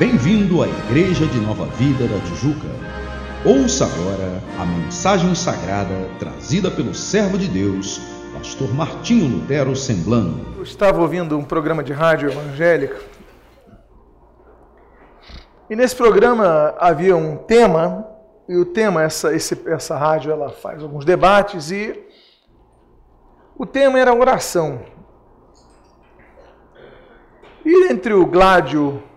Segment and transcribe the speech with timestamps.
[0.00, 2.66] Bem-vindo à Igreja de Nova Vida da Tijuca.
[3.44, 8.00] Ouça agora a mensagem sagrada trazida pelo servo de Deus,
[8.32, 10.54] pastor Martinho Lutero Semblano.
[10.56, 12.98] Eu estava ouvindo um programa de rádio evangélico
[15.68, 18.08] e nesse programa havia um tema
[18.48, 22.06] e o tema essa esse, essa rádio ela faz alguns debates e
[23.54, 24.80] o tema era oração.
[27.66, 29.09] E entre o Gládio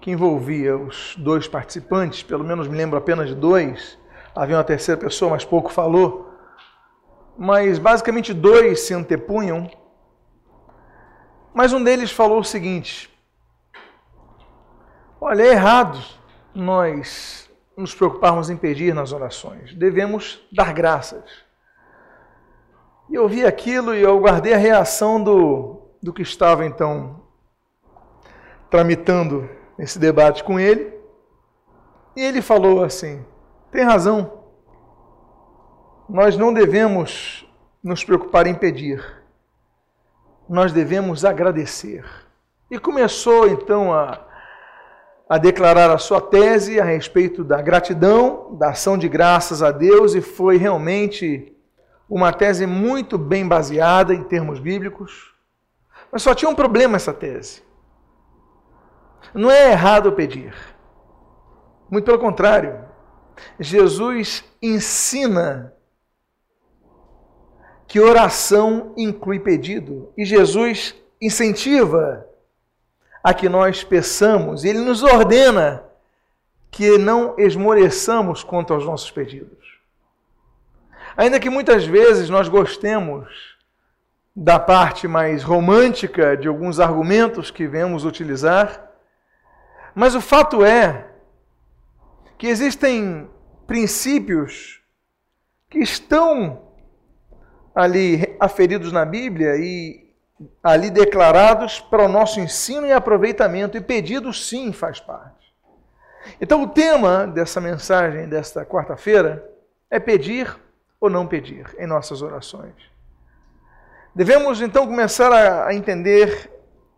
[0.00, 3.98] que envolvia os dois participantes, pelo menos me lembro apenas de dois,
[4.34, 6.34] havia uma terceira pessoa, mas pouco falou.
[7.36, 9.70] Mas basicamente dois se antepunham.
[11.52, 13.10] Mas um deles falou o seguinte:
[15.20, 15.98] Olha, é errado
[16.54, 21.24] nós nos preocuparmos em pedir nas orações, devemos dar graças.
[23.08, 27.22] E eu vi aquilo e eu guardei a reação do, do que estava então
[28.70, 29.48] tramitando
[29.80, 30.92] esse debate com ele.
[32.14, 33.24] E ele falou assim:
[33.72, 34.40] tem razão.
[36.08, 37.46] Nós não devemos
[37.82, 39.02] nos preocupar em pedir,
[40.48, 42.04] nós devemos agradecer.
[42.70, 44.20] E começou então a,
[45.28, 50.14] a declarar a sua tese a respeito da gratidão, da ação de graças a Deus,
[50.14, 51.56] e foi realmente
[52.08, 55.32] uma tese muito bem baseada em termos bíblicos.
[56.10, 57.62] Mas só tinha um problema essa tese.
[59.34, 60.54] Não é errado pedir.
[61.90, 62.84] Muito pelo contrário.
[63.58, 65.72] Jesus ensina
[67.86, 70.12] que oração inclui pedido.
[70.16, 72.26] E Jesus incentiva
[73.22, 74.64] a que nós peçamos.
[74.64, 75.84] Ele nos ordena
[76.70, 79.58] que não esmoreçamos quanto aos nossos pedidos.
[81.16, 83.56] Ainda que muitas vezes nós gostemos
[84.34, 88.89] da parte mais romântica de alguns argumentos que vemos utilizar,
[90.00, 91.08] mas o fato é
[92.38, 93.28] que existem
[93.66, 94.80] princípios
[95.68, 96.62] que estão
[97.74, 100.10] ali aferidos na Bíblia e
[100.62, 105.54] ali declarados para o nosso ensino e aproveitamento, e pedido sim faz parte.
[106.40, 109.46] Então, o tema dessa mensagem desta quarta-feira
[109.90, 110.58] é pedir
[110.98, 112.72] ou não pedir em nossas orações.
[114.14, 116.50] Devemos então começar a entender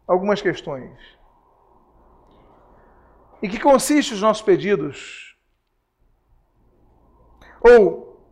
[0.06, 0.92] algumas questões.
[3.42, 5.36] Em que consistem os nossos pedidos?
[7.60, 8.24] Ou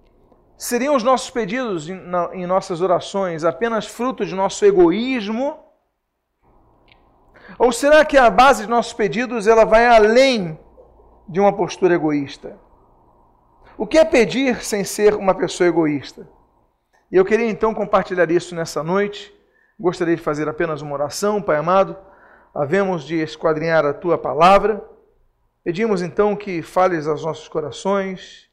[0.57, 5.59] seriam os nossos pedidos em, na, em nossas orações apenas fruto de nosso egoísmo?
[7.59, 10.57] Ou será que a base de nossos pedidos ela vai além
[11.29, 12.57] de uma postura egoísta?
[13.77, 16.29] O que é pedir sem ser uma pessoa egoísta?
[17.11, 19.35] E eu queria então compartilhar isso nessa noite.
[19.79, 21.97] Gostaria de fazer apenas uma oração, Pai amado.
[22.55, 24.90] Havemos de esquadrinhar a tua palavra
[25.63, 28.49] Pedimos então que fales aos nossos corações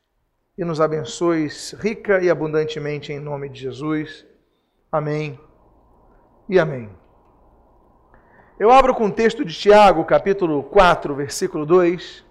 [0.58, 4.26] e nos abençoes rica e abundantemente em nome de Jesus.
[4.92, 5.40] Amém
[6.50, 6.90] e amém.
[8.60, 12.26] Eu abro com o texto de Tiago, capítulo 4, versículo 2.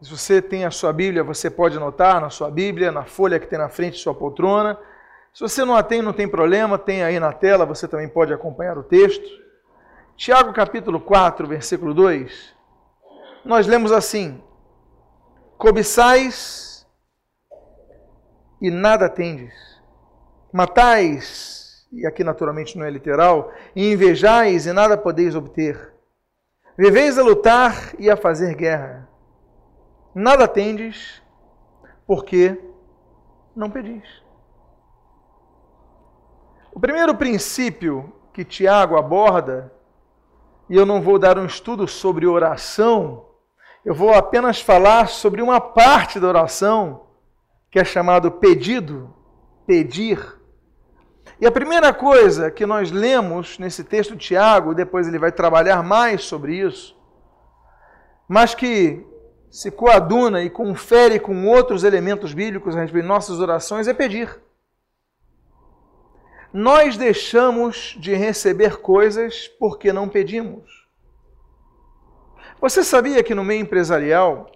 [0.00, 3.48] Se você tem a sua Bíblia, você pode anotar na sua Bíblia, na folha que
[3.48, 4.78] tem na frente de sua poltrona.
[5.34, 8.32] Se você não a tem, não tem problema, tem aí na tela, você também pode
[8.32, 9.28] acompanhar o texto.
[10.16, 12.57] Tiago, capítulo 4, versículo 2
[13.44, 14.42] nós lemos assim:
[15.56, 16.86] cobiçais
[18.60, 19.54] e nada tendes,
[20.52, 25.94] matais, e aqui naturalmente não é literal, e invejais e nada podeis obter,
[26.76, 29.08] viveis a lutar e a fazer guerra,
[30.14, 31.22] nada tendes,
[32.06, 32.60] porque
[33.54, 34.22] não pedis.
[36.72, 39.72] O primeiro princípio que Tiago aborda,
[40.70, 43.27] e eu não vou dar um estudo sobre oração,
[43.84, 47.06] eu vou apenas falar sobre uma parte da oração
[47.70, 49.14] que é chamado pedido,
[49.66, 50.38] pedir.
[51.40, 55.82] E a primeira coisa que nós lemos nesse texto de Tiago, depois ele vai trabalhar
[55.82, 56.96] mais sobre isso,
[58.28, 59.06] mas que
[59.50, 64.40] se coaduna e confere com outros elementos bíblicos a respeito de nossas orações, é pedir.
[66.52, 70.77] Nós deixamos de receber coisas porque não pedimos.
[72.60, 74.50] Você sabia que no meio empresarial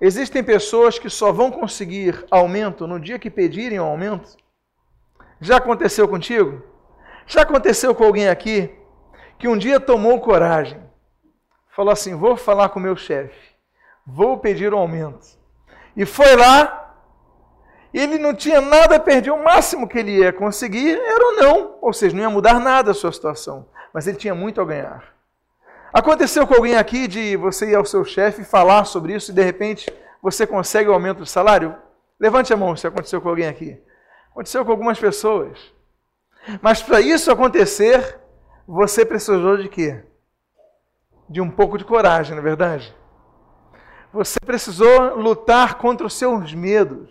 [0.00, 4.36] existem pessoas que só vão conseguir aumento no dia que pedirem o um aumento?
[5.38, 6.62] Já aconteceu contigo?
[7.26, 8.74] Já aconteceu com alguém aqui
[9.38, 10.82] que um dia tomou coragem,
[11.68, 13.54] falou assim: vou falar com o meu chefe,
[14.06, 15.38] vou pedir um aumento.
[15.94, 16.96] E foi lá,
[17.92, 21.78] ele não tinha nada a perder, o máximo que ele ia conseguir era o não,
[21.82, 25.17] ou seja, não ia mudar nada a sua situação, mas ele tinha muito a ganhar.
[25.92, 29.42] Aconteceu com alguém aqui de você ir ao seu chefe falar sobre isso e de
[29.42, 29.90] repente
[30.22, 31.76] você consegue o aumento do salário?
[32.20, 33.80] Levante a mão se aconteceu com alguém aqui.
[34.30, 35.58] Aconteceu com algumas pessoas.
[36.60, 38.18] Mas para isso acontecer,
[38.66, 40.04] você precisou de quê?
[41.28, 42.94] De um pouco de coragem, não é verdade?
[44.12, 47.08] Você precisou lutar contra os seus medos.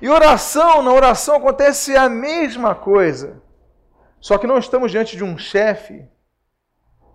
[0.00, 3.42] E oração, na oração acontece a mesma coisa.
[4.20, 6.06] Só que não estamos diante de um chefe.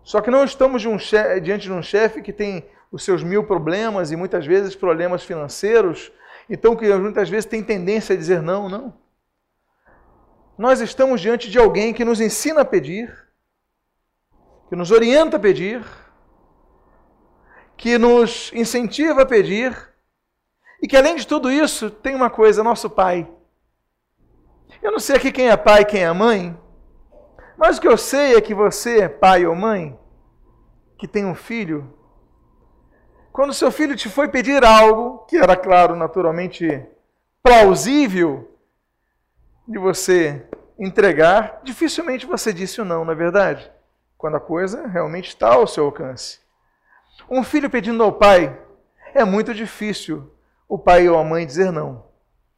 [0.03, 3.23] Só que não estamos de um chefe, diante de um chefe que tem os seus
[3.23, 6.11] mil problemas e muitas vezes problemas financeiros.
[6.49, 8.93] Então, que muitas vezes tem tendência a dizer não, não.
[10.57, 13.11] Nós estamos diante de alguém que nos ensina a pedir,
[14.69, 15.83] que nos orienta a pedir,
[17.75, 19.75] que nos incentiva a pedir
[20.81, 23.27] e que além de tudo isso tem uma coisa, nosso Pai.
[24.81, 26.57] Eu não sei aqui quem é pai, quem é mãe,
[27.57, 29.97] mas o que eu sei é que você, pai ou mãe,
[30.97, 31.93] que tem um filho,
[33.31, 36.85] quando seu filho te foi pedir algo, que era claro, naturalmente
[37.41, 38.49] plausível
[39.67, 40.45] de você
[40.77, 43.71] entregar, dificilmente você disse o não, não é verdade?
[44.17, 46.39] Quando a coisa realmente está ao seu alcance.
[47.29, 48.57] Um filho pedindo ao pai,
[49.13, 50.31] é muito difícil
[50.67, 52.05] o pai ou a mãe dizer não.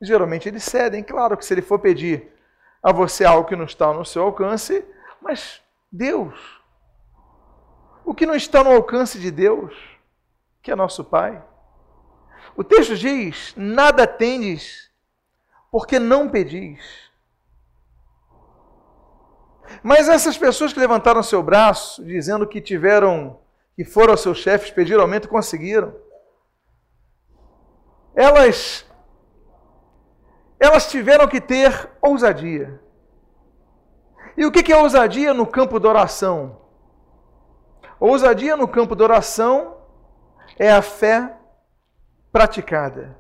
[0.01, 2.31] Geralmente eles cedem, claro que se ele for pedir
[2.85, 4.85] a você algo que não está no seu alcance,
[5.19, 5.59] mas
[5.91, 6.39] Deus,
[8.05, 9.73] o que não está no alcance de Deus,
[10.61, 11.43] que é nosso Pai.
[12.55, 14.91] O texto diz: nada tendes,
[15.71, 17.09] porque não pedis.
[19.81, 23.39] Mas essas pessoas que levantaram seu braço, dizendo que tiveram
[23.75, 25.91] que foram aos seus chefes pedir aumento e conseguiram.
[28.13, 28.85] Elas
[30.59, 32.79] elas tiveram que ter ousadia.
[34.37, 36.61] E o que é ousadia no campo da oração?
[37.99, 39.77] Ousadia no campo da oração
[40.59, 41.37] é a fé
[42.31, 43.17] praticada.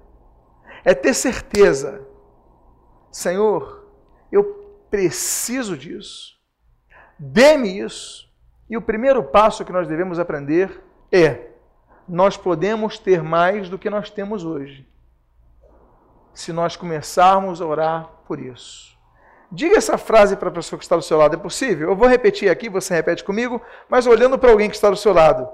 [0.83, 2.05] É ter certeza.
[3.11, 3.87] Senhor,
[4.31, 4.43] eu
[4.89, 6.35] preciso disso.
[7.17, 8.29] Dê-me isso.
[8.69, 11.51] E o primeiro passo que nós devemos aprender é:
[12.07, 14.87] nós podemos ter mais do que nós temos hoje,
[16.35, 18.95] se nós começarmos a orar por isso.
[19.51, 21.89] Diga essa frase para a pessoa que está do seu lado: é possível?
[21.89, 25.13] Eu vou repetir aqui, você repete comigo, mas olhando para alguém que está do seu
[25.13, 25.47] lado.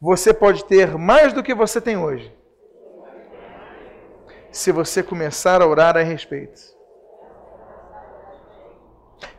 [0.00, 2.32] Você pode ter mais do que você tem hoje,
[4.52, 6.60] se você começar a orar a respeito.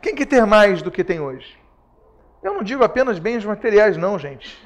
[0.02, 1.58] Quem quer ter mais do que tem hoje?
[2.42, 4.62] Eu não digo apenas bens materiais, não, gente.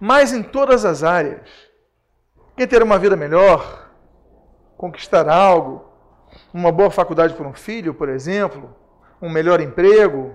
[0.00, 1.48] Mas em todas as áreas.
[2.56, 3.83] Quem ter uma vida melhor,
[4.76, 5.84] conquistar algo,
[6.52, 8.74] uma boa faculdade para um filho, por exemplo,
[9.20, 10.34] um melhor emprego.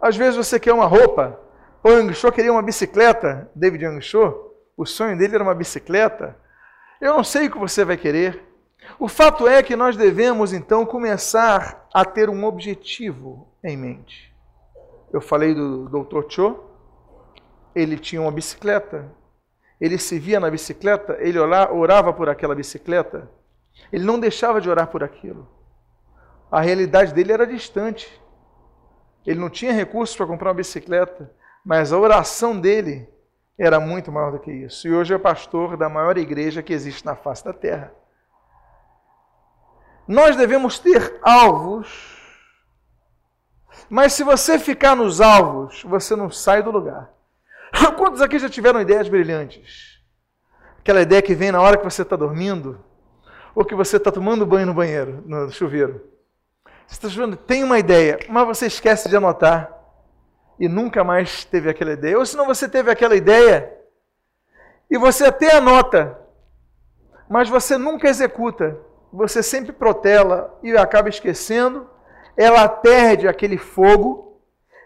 [0.00, 1.38] Às vezes você quer uma roupa.
[1.82, 4.14] O Yang queria uma bicicleta, David Yang.
[4.76, 6.36] O sonho dele era uma bicicleta.
[7.00, 8.42] Eu não sei o que você vai querer.
[8.98, 14.34] O fato é que nós devemos então começar a ter um objetivo em mente.
[15.12, 16.22] Eu falei do Dr.
[16.28, 16.60] Cho,
[17.74, 19.10] ele tinha uma bicicleta.
[19.80, 23.30] Ele se via na bicicleta, ele orava por aquela bicicleta.
[23.92, 25.48] Ele não deixava de orar por aquilo.
[26.50, 28.20] A realidade dele era distante.
[29.26, 31.32] Ele não tinha recursos para comprar uma bicicleta,
[31.64, 33.08] mas a oração dele
[33.58, 34.86] era muito maior do que isso.
[34.86, 37.92] E hoje é pastor da maior igreja que existe na face da terra.
[40.06, 42.22] Nós devemos ter alvos
[43.88, 47.12] mas se você ficar nos alvos, você não sai do lugar.
[47.96, 50.00] Quantos aqui já tiveram ideias brilhantes?
[50.78, 52.84] Aquela ideia que vem na hora que você está dormindo,
[53.54, 56.02] ou que você está tomando banho no banheiro, no chuveiro.
[56.86, 59.72] Você está chovendo, tem uma ideia, mas você esquece de anotar
[60.58, 62.18] e nunca mais teve aquela ideia.
[62.18, 63.72] Ou se não você teve aquela ideia
[64.90, 66.18] e você até anota,
[67.28, 68.78] mas você nunca executa.
[69.12, 71.88] Você sempre protela e acaba esquecendo
[72.36, 74.40] ela perde aquele fogo,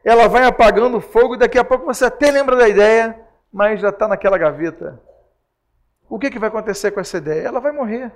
[0.04, 3.18] ela vai apagando o fogo e daqui a pouco você até lembra da ideia,
[3.52, 5.00] mas já está naquela gaveta.
[6.08, 7.48] O que, que vai acontecer com essa ideia?
[7.48, 8.12] Ela vai morrer.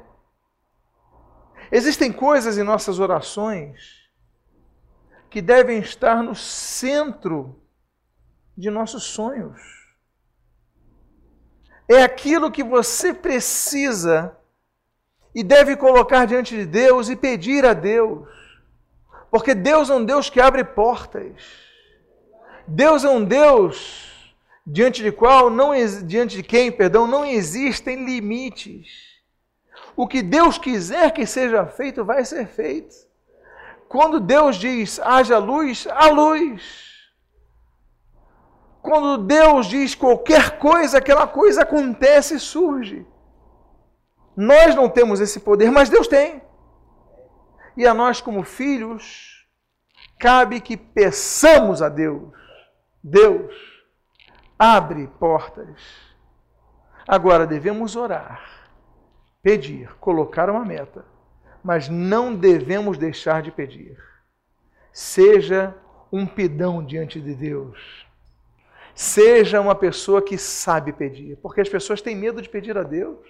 [1.72, 4.02] Existem coisas em nossas orações
[5.30, 7.58] que devem estar no centro
[8.54, 9.58] de nossos sonhos.
[11.88, 14.36] É aquilo que você precisa
[15.34, 18.28] e deve colocar diante de Deus e pedir a Deus.
[19.30, 21.42] Porque Deus é um Deus que abre portas.
[22.68, 24.36] Deus é um Deus
[24.66, 25.72] diante de qual não
[26.04, 29.12] diante de quem, perdão, não existem limites.
[29.94, 32.94] O que Deus quiser que seja feito vai ser feito.
[33.88, 36.92] Quando Deus diz haja luz, há luz.
[38.80, 43.06] Quando Deus diz qualquer coisa, aquela coisa acontece e surge.
[44.37, 46.42] Nós não temos esse poder, mas Deus tem.
[47.76, 49.46] E a nós, como filhos,
[50.18, 52.32] cabe que peçamos a Deus:
[53.02, 53.54] Deus,
[54.58, 55.80] abre portas.
[57.06, 58.62] Agora devemos orar,
[59.42, 61.04] pedir, colocar uma meta,
[61.62, 63.99] mas não devemos deixar de pedir.
[64.92, 65.75] Seja
[66.12, 68.02] um pidão diante de Deus
[68.94, 73.26] Seja uma pessoa que sabe pedir, porque as pessoas têm medo de pedir a Deus.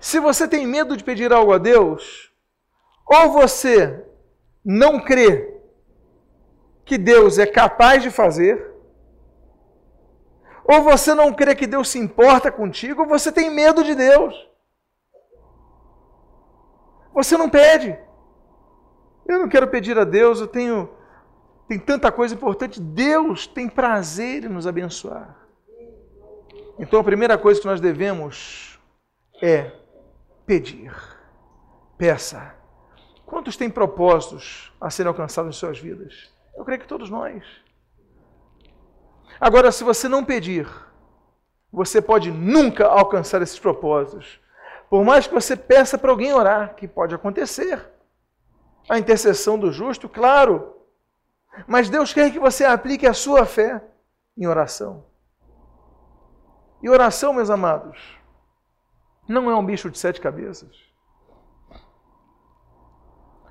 [0.00, 2.32] Se você tem medo de pedir algo a Deus,
[3.06, 4.04] ou você
[4.64, 5.54] não crê
[6.84, 8.72] que Deus é capaz de fazer,
[10.64, 14.34] ou você não crê que Deus se importa contigo, ou você tem medo de Deus.
[17.14, 17.96] Você não pede.
[19.26, 20.90] Eu não quero pedir a Deus, eu tenho
[21.66, 22.80] tem tanta coisa importante.
[22.80, 25.36] Deus tem prazer em nos abençoar.
[26.78, 28.78] Então a primeira coisa que nós devemos
[29.42, 29.72] é
[30.44, 30.92] pedir.
[31.96, 32.54] Peça.
[33.24, 36.30] Quantos têm propósitos a serem alcançados em suas vidas?
[36.56, 37.42] Eu creio que todos nós.
[39.40, 40.68] Agora, se você não pedir,
[41.72, 44.40] você pode nunca alcançar esses propósitos.
[44.88, 47.90] Por mais que você peça para alguém orar, que pode acontecer.
[48.88, 50.74] A intercessão do justo, claro,
[51.66, 53.82] mas Deus quer que você aplique a sua fé
[54.36, 55.04] em oração.
[56.82, 57.98] E oração, meus amados,
[59.26, 60.76] não é um bicho de sete cabeças.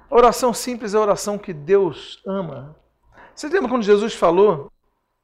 [0.10, 2.76] Oração simples é a oração que Deus ama.
[3.34, 4.72] Você lembra quando Jesus falou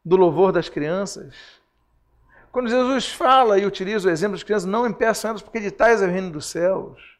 [0.03, 1.58] do louvor das crianças?
[2.51, 6.01] Quando Jesus fala e utiliza o exemplo das crianças, não impeçam elas, porque de tais
[6.01, 7.19] é o reino dos céus.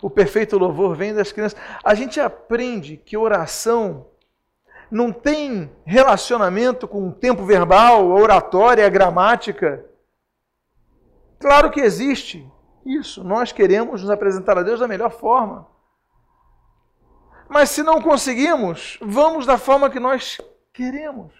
[0.00, 1.60] O perfeito louvor vem das crianças.
[1.82, 4.06] A gente aprende que oração
[4.90, 9.84] não tem relacionamento com o tempo verbal, a oratória, a gramática.
[11.38, 12.48] Claro que existe
[12.84, 13.24] isso.
[13.24, 15.66] Nós queremos nos apresentar a Deus da melhor forma.
[17.48, 20.40] Mas se não conseguimos, vamos da forma que nós
[20.72, 21.39] queremos.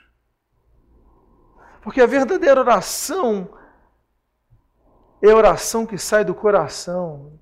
[1.83, 3.49] Porque a verdadeira oração
[5.23, 7.39] é a oração que sai do coração,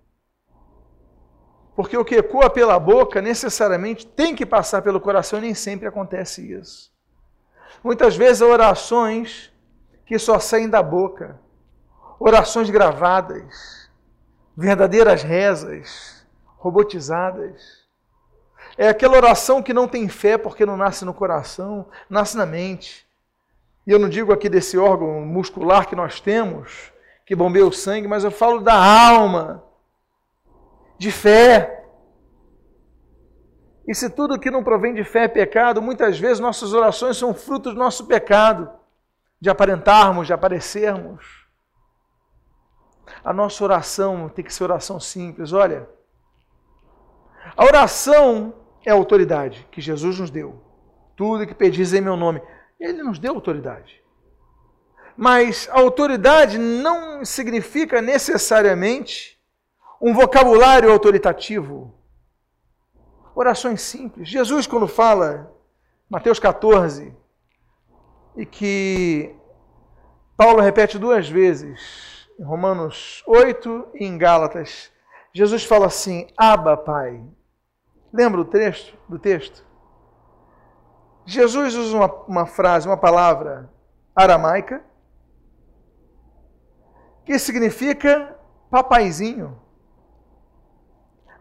[1.77, 5.87] porque o que ecoa pela boca necessariamente tem que passar pelo coração e nem sempre
[5.87, 6.93] acontece isso.
[7.85, 9.53] Muitas vezes há orações
[10.05, 11.41] que só saem da boca,
[12.19, 13.89] orações gravadas,
[14.57, 16.27] verdadeiras rezas,
[16.57, 17.87] robotizadas.
[18.77, 23.08] É aquela oração que não tem fé porque não nasce no coração, nasce na mente.
[23.89, 26.93] E eu não digo aqui desse órgão muscular que nós temos,
[27.25, 29.65] que bombeia o sangue, mas eu falo da alma
[30.99, 31.87] de fé.
[33.87, 37.33] E se tudo que não provém de fé é pecado, muitas vezes nossas orações são
[37.33, 38.71] frutos do nosso pecado,
[39.41, 41.47] de aparentarmos, de aparecermos.
[43.25, 45.55] A nossa oração tem que ser oração simples.
[45.55, 45.89] Olha,
[47.57, 48.53] a oração
[48.85, 50.63] é a autoridade que Jesus nos deu.
[51.17, 52.43] Tudo que pedis em meu nome,
[52.79, 54.03] Ele nos deu autoridade.
[55.17, 59.39] Mas a autoridade não significa necessariamente
[60.01, 61.93] um vocabulário autoritativo.
[63.35, 64.29] Orações simples.
[64.29, 65.53] Jesus, quando fala,
[66.09, 67.15] Mateus 14,
[68.37, 69.35] e que
[70.37, 74.93] Paulo repete duas vezes, em Romanos 8 e em Gálatas,
[75.33, 77.23] Jesus fala assim: Aba, Pai.
[78.13, 78.97] Lembra o texto?
[79.09, 79.68] Do texto?
[81.29, 83.69] Jesus usa uma, uma frase, uma palavra
[84.17, 84.83] aramaica,
[87.23, 88.35] que significa
[88.71, 89.61] papaizinho.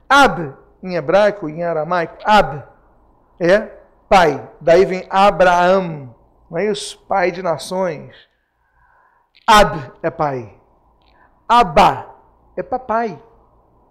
[0.10, 0.54] Ab,
[0.84, 2.64] em hebraico, em aramaico, Ab
[3.40, 3.62] é
[4.10, 4.52] pai.
[4.60, 6.14] Daí vem Abraão,
[6.52, 7.00] não é isso?
[7.08, 8.14] Pai de nações.
[9.48, 10.54] Ab é pai.
[11.48, 12.14] Abba
[12.58, 13.18] é papai,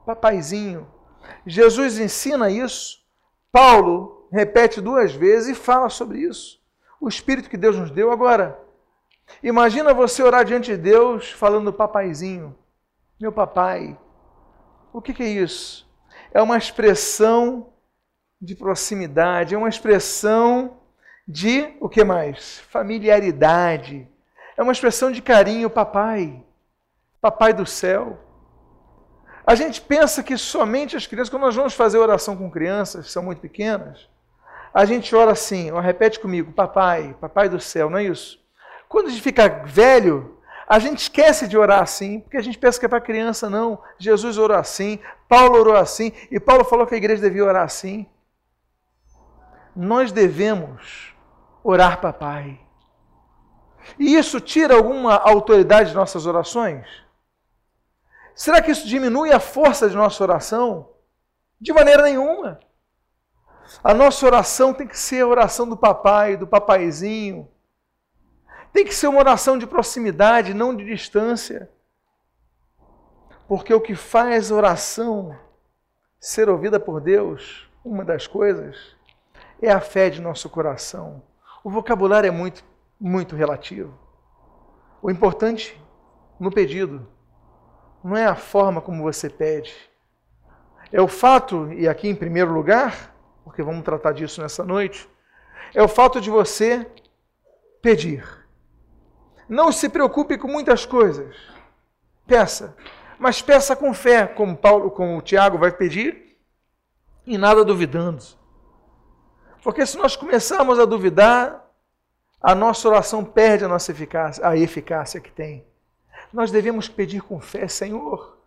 [0.05, 0.87] papaizinho.
[1.47, 2.99] Jesus ensina isso.
[3.51, 6.61] Paulo repete duas vezes e fala sobre isso.
[7.01, 8.13] O Espírito que Deus nos deu.
[8.13, 8.59] Agora,
[9.43, 12.57] imagina você orar diante de Deus falando papaizinho.
[13.21, 13.99] Meu papai.
[14.93, 15.87] O que, que é isso?
[16.37, 17.73] é uma expressão
[18.39, 20.77] de proximidade, é uma expressão
[21.27, 22.59] de o que mais?
[22.69, 24.07] Familiaridade.
[24.55, 26.45] É uma expressão de carinho, papai.
[27.23, 28.21] Papai do céu.
[29.47, 33.13] A gente pensa que somente as crianças, quando nós vamos fazer oração com crianças, que
[33.13, 34.07] são muito pequenas,
[34.77, 38.39] a gente ora assim, ó, repete comigo, papai, papai do céu, não é isso?
[38.87, 42.79] Quando a gente fica velho, a gente esquece de orar assim, porque a gente pensa
[42.79, 43.83] que é para criança, não.
[43.97, 48.05] Jesus orou assim, Paulo orou assim, e Paulo falou que a igreja devia orar assim.
[49.75, 51.15] Nós devemos
[51.65, 52.61] orar, papai.
[53.99, 56.87] E isso tira alguma autoridade de nossas orações?
[58.35, 60.91] Será que isso diminui a força de nossa oração?
[61.59, 62.61] De maneira nenhuma.
[63.83, 67.49] A nossa oração tem que ser a oração do papai, do papaizinho.
[68.73, 71.71] Tem que ser uma oração de proximidade, não de distância.
[73.49, 75.37] Porque o que faz a oração
[76.19, 78.97] ser ouvida por Deus, uma das coisas,
[79.63, 81.23] é a fé de nosso coração.
[81.63, 82.65] O vocabulário é muito,
[83.01, 83.97] muito relativo.
[85.01, 85.81] O importante
[86.39, 87.07] no pedido
[88.03, 89.75] não é a forma como você pede,
[90.93, 93.16] é o fato, e aqui em primeiro lugar,
[93.47, 95.09] porque vamos tratar disso nessa noite,
[95.73, 96.85] é o fato de você
[97.81, 98.27] pedir.
[99.49, 101.37] Não se preocupe com muitas coisas.
[102.27, 102.77] Peça,
[103.21, 106.37] mas peça com fé, como Paulo, como o Tiago vai pedir,
[107.25, 108.25] e nada duvidando.
[109.63, 111.71] Porque se nós começarmos a duvidar,
[112.43, 115.65] a nossa oração perde a nossa eficácia, a eficácia que tem.
[116.33, 118.39] Nós devemos pedir com fé, Senhor,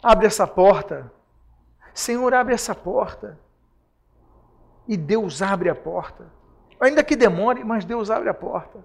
[0.00, 1.12] abre essa porta.
[1.92, 3.36] Senhor, abre essa porta.
[4.88, 6.32] E Deus abre a porta.
[6.80, 8.82] Ainda que demore, mas Deus abre a porta.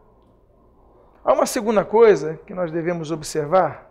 [1.24, 3.90] Há uma segunda coisa que nós devemos observar,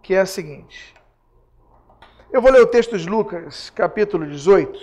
[0.00, 0.94] que é a seguinte.
[2.32, 4.78] Eu vou ler o texto de Lucas, capítulo 18.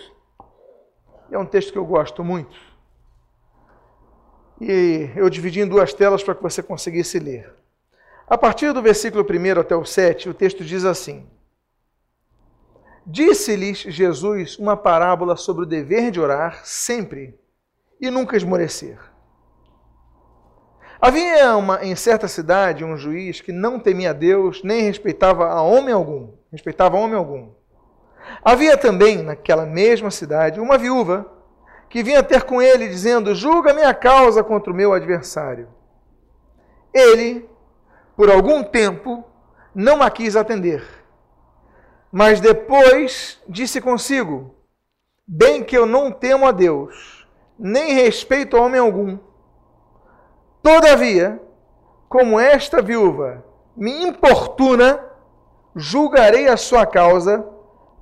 [1.31, 2.59] É um texto que eu gosto muito.
[4.59, 7.53] E eu dividi em duas telas para que você conseguisse ler.
[8.27, 11.29] A partir do versículo 1 até o 7, o texto diz assim:
[13.05, 17.39] Disse-lhes Jesus uma parábola sobre o dever de orar sempre
[17.99, 18.99] e nunca esmorecer.
[21.01, 25.93] Havia uma, em certa cidade um juiz que não temia Deus nem respeitava a homem
[25.93, 27.51] algum, respeitava homem algum.
[28.43, 31.25] Havia também naquela mesma cidade uma viúva
[31.89, 35.67] que vinha ter com ele dizendo: Julga minha causa contra o meu adversário.
[36.93, 37.49] Ele
[38.15, 39.23] por algum tempo,
[39.73, 40.83] não a quis atender.
[42.11, 44.53] Mas depois disse consigo:
[45.25, 49.17] Bem que eu não temo a Deus, nem respeito a homem algum.
[50.61, 51.41] Todavia,
[52.09, 53.45] como esta viúva
[53.75, 55.03] me importuna,
[55.75, 57.45] julgarei a sua causa,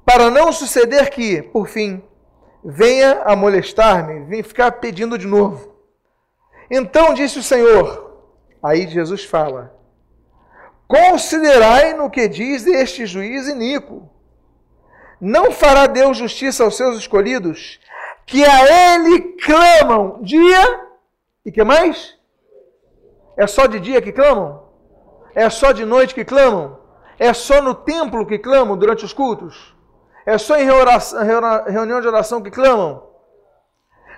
[0.04, 2.02] para não suceder que, por fim,
[2.64, 5.76] venha a molestar-me, venha ficar pedindo de novo.
[6.72, 8.24] Então disse o Senhor,
[8.62, 9.79] aí Jesus fala:
[10.90, 14.10] Considerai no que diz este juiz iníquo.
[15.22, 17.80] Não fará Deus justiça aos seus escolhidos,
[18.26, 20.88] que a ele clamam dia
[21.46, 22.18] e que mais?
[23.38, 24.64] É só de dia que clamam?
[25.36, 26.80] É só de noite que clamam?
[27.20, 29.76] É só no templo que clamam durante os cultos?
[30.26, 33.04] É só em reunião de oração que clamam?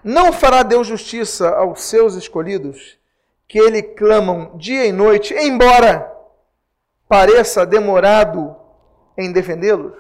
[0.06, 2.98] Não fará Deus justiça aos seus escolhidos,
[3.46, 6.21] que ele clamam dia e noite, embora
[7.12, 8.56] pareça demorado
[9.18, 9.92] em defendê-los?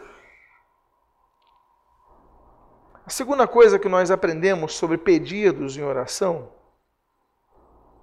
[3.05, 6.53] A segunda coisa que nós aprendemos sobre pedidos em oração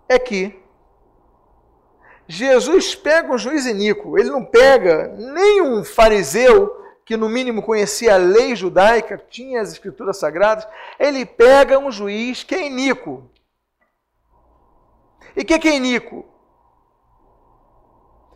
[0.06, 0.62] é que
[2.26, 8.18] Jesus pega um juiz iníquo, ele não pega nenhum fariseu que no mínimo conhecia a
[8.18, 10.68] lei judaica, tinha as escrituras sagradas,
[10.98, 13.30] ele pega um juiz que é iníquo.
[15.34, 16.26] E o que, que é iníquo?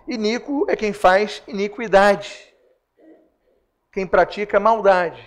[0.06, 2.52] Iníquo é quem faz iniquidade,
[3.92, 5.22] quem pratica maldade.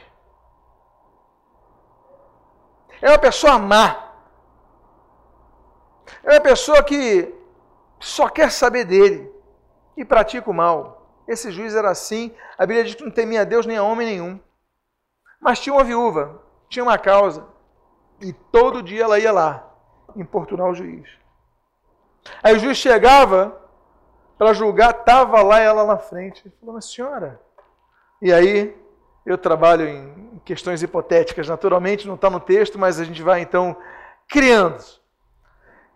[3.01, 4.13] É uma pessoa má.
[6.23, 7.33] É uma pessoa que
[7.99, 9.31] só quer saber dele
[9.95, 11.07] e pratica o mal.
[11.27, 12.35] Esse juiz era assim.
[12.57, 14.39] A Bíblia diz que não temia Deus nem a homem nenhum.
[15.39, 17.45] Mas tinha uma viúva, tinha uma causa.
[18.21, 19.71] E todo dia ela ia lá
[20.15, 21.07] importunar o juiz.
[22.41, 23.61] Aí o juiz chegava
[24.38, 26.41] para julgar, estava lá ela na frente.
[26.45, 27.39] Ele falou, mas senhora.
[28.21, 28.76] E aí,
[29.26, 33.76] eu trabalho em questões hipotéticas, naturalmente, não está no texto, mas a gente vai então
[34.28, 34.84] criando.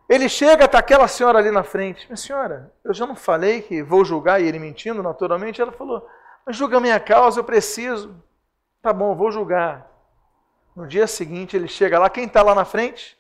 [0.10, 2.08] Ele chega, está aquela senhora ali na frente.
[2.08, 5.62] Minha senhora, eu já não falei que vou julgar e ele mentindo, naturalmente.
[5.62, 6.08] Ela falou,
[6.44, 8.16] mas julga a minha causa, eu preciso.
[8.82, 9.88] Tá bom, vou julgar.
[10.76, 13.16] No dia seguinte, ele chega lá, quem está lá na frente?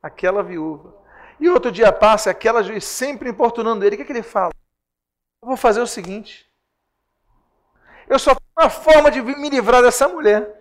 [0.00, 0.94] Aquela viúva.
[1.40, 3.94] E outro dia passa, aquela juiz sempre importunando ele.
[3.94, 4.52] O que, é que ele fala?
[5.42, 6.46] Eu vou fazer o seguinte.
[8.06, 10.60] Eu só tenho uma forma de me livrar dessa mulher.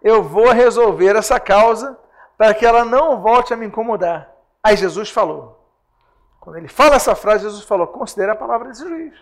[0.00, 1.98] Eu vou resolver essa causa
[2.38, 4.32] para que ela não volte a me incomodar.
[4.62, 5.56] Aí Jesus falou.
[6.38, 9.14] Quando ele fala essa frase, Jesus falou: considere a palavra desse juiz.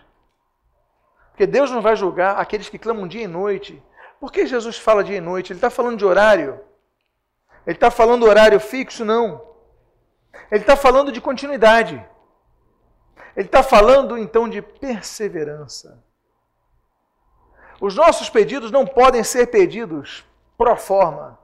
[1.31, 3.83] Porque Deus não vai julgar aqueles que clamam dia e noite.
[4.19, 5.51] Por que Jesus fala dia e noite?
[5.51, 6.59] Ele está falando de horário.
[7.65, 9.03] Ele está falando horário fixo?
[9.03, 9.54] Não.
[10.51, 12.03] Ele está falando de continuidade.
[13.35, 16.03] Ele está falando então de perseverança.
[17.81, 20.25] Os nossos pedidos não podem ser pedidos
[20.57, 21.37] pro forma.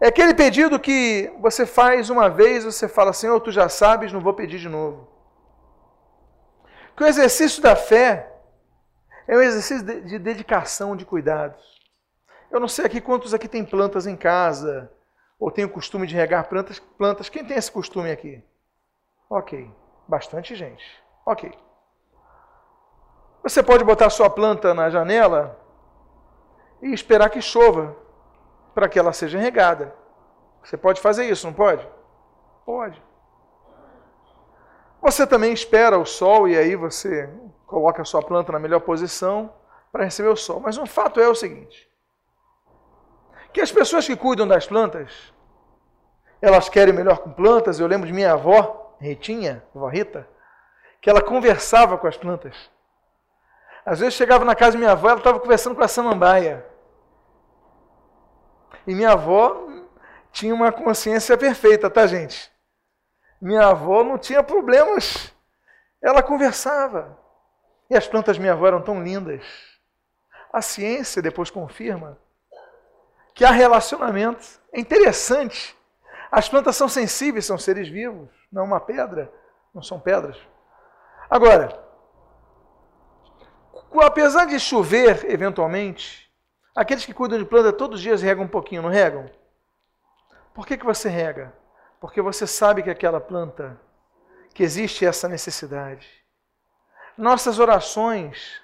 [0.00, 4.20] É aquele pedido que você faz uma vez, você fala, Senhor, tu já sabes, não
[4.20, 5.08] vou pedir de novo.
[6.96, 8.32] Que o exercício da fé
[9.26, 11.64] é um exercício de dedicação, de cuidados.
[12.50, 14.90] Eu não sei aqui quantos aqui tem plantas em casa,
[15.38, 16.78] ou tem o costume de regar plantas.
[16.78, 17.28] plantas.
[17.28, 18.42] Quem tem esse costume aqui?
[19.28, 19.70] Ok,
[20.06, 20.84] bastante gente.
[21.24, 21.52] Ok.
[23.42, 25.58] Você pode botar sua planta na janela
[26.82, 27.96] e esperar que chova
[28.74, 29.94] para que ela seja regada.
[30.62, 31.86] Você pode fazer isso, não pode?
[32.64, 33.00] Pode.
[35.00, 37.30] Você também espera o sol e aí você
[37.66, 39.52] coloca a sua planta na melhor posição
[39.92, 40.60] para receber o sol.
[40.60, 41.88] Mas um fato é o seguinte:
[43.56, 45.32] que as pessoas que cuidam das plantas,
[46.42, 47.80] elas querem melhor com plantas.
[47.80, 50.28] Eu lembro de minha avó, Ritinha, avó Rita,
[51.00, 52.54] que ela conversava com as plantas.
[53.82, 56.66] Às vezes chegava na casa da minha avó, ela estava conversando com a samambaia.
[58.86, 59.66] E minha avó
[60.30, 62.52] tinha uma consciência perfeita, tá, gente?
[63.40, 65.32] Minha avó não tinha problemas.
[66.02, 67.18] Ela conversava.
[67.88, 69.46] E as plantas da minha avó eram tão lindas.
[70.52, 72.18] A ciência depois confirma
[73.36, 74.44] que há relacionamento.
[74.72, 75.76] É interessante.
[76.32, 79.32] As plantas são sensíveis, são seres vivos, não é uma pedra,
[79.72, 80.36] não são pedras.
[81.30, 81.80] Agora,
[84.02, 86.28] apesar de chover eventualmente,
[86.74, 89.30] aqueles que cuidam de planta todos os dias regam um pouquinho, não regam?
[90.54, 91.52] Por que, que você rega?
[92.00, 93.78] Porque você sabe que aquela planta,
[94.54, 96.08] que existe essa necessidade.
[97.16, 98.62] Nossas orações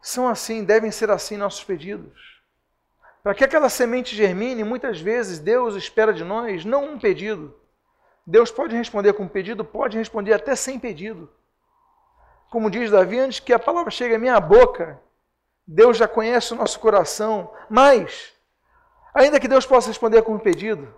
[0.00, 2.39] são assim, devem ser assim nossos pedidos.
[3.22, 7.54] Para que aquela semente germine, muitas vezes Deus espera de nós não um pedido.
[8.26, 11.30] Deus pode responder com um pedido, pode responder até sem pedido.
[12.50, 15.00] Como diz Davi, antes que a palavra chegue à minha boca,
[15.66, 17.52] Deus já conhece o nosso coração.
[17.68, 18.32] Mas,
[19.14, 20.92] ainda que Deus possa responder com um pedido,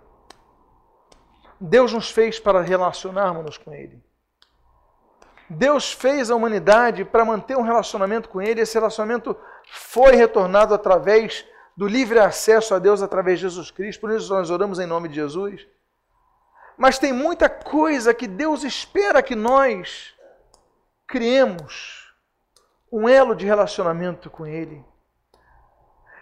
[1.59, 4.01] Deus nos fez para relacionarmos com Ele.
[5.49, 8.61] Deus fez a humanidade para manter um relacionamento com Ele.
[8.61, 9.35] Esse relacionamento
[9.71, 14.01] foi retornado através do livre acesso a Deus através de Jesus Cristo.
[14.01, 15.65] Por isso nós oramos em nome de Jesus.
[16.77, 20.13] Mas tem muita coisa que Deus espera que nós
[21.07, 22.13] criemos
[22.91, 24.83] um elo de relacionamento com Ele.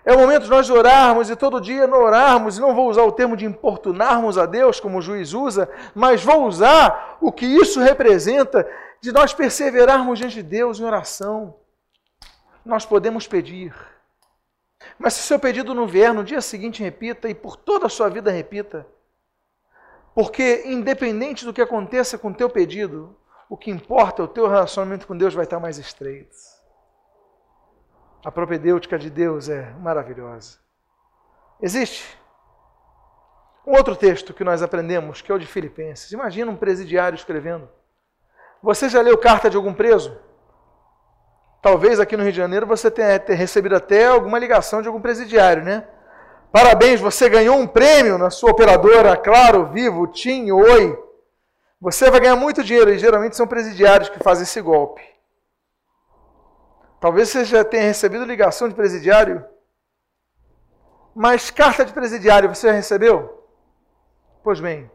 [0.04, 3.04] É o momento de nós orarmos e todo dia não orarmos, e não vou usar
[3.04, 7.46] o termo de importunarmos a Deus, como o juiz usa, mas vou usar o que
[7.46, 8.68] isso representa
[9.00, 11.56] de nós perseverarmos diante de Deus em oração.
[12.66, 13.74] Nós podemos pedir.
[14.98, 17.90] Mas se o seu pedido não vier, no dia seguinte repita e por toda a
[17.90, 18.86] sua vida repita.
[20.14, 23.16] Porque independente do que aconteça com o teu pedido,
[23.50, 26.36] o que importa é o teu relacionamento com Deus vai estar mais estreito.
[28.24, 30.60] A propedêutica de Deus é maravilhosa.
[31.62, 32.18] Existe
[33.66, 36.12] um outro texto que nós aprendemos, que é o de Filipenses.
[36.12, 37.70] Imagina um presidiário escrevendo.
[38.62, 40.20] Você já leu carta de algum preso?
[41.62, 45.64] Talvez aqui no Rio de Janeiro você tenha, recebido até alguma ligação de algum presidiário,
[45.64, 45.88] né?
[46.52, 50.98] Parabéns, você ganhou um prêmio na sua operadora, Claro, Vivo, TIM, Oi.
[51.80, 55.02] Você vai ganhar muito dinheiro e geralmente são presidiários que fazem esse golpe.
[57.00, 59.46] Talvez você já tenha recebido ligação de presidiário.
[61.16, 63.48] Mas carta de presidiário você já recebeu?
[64.44, 64.90] Pois bem,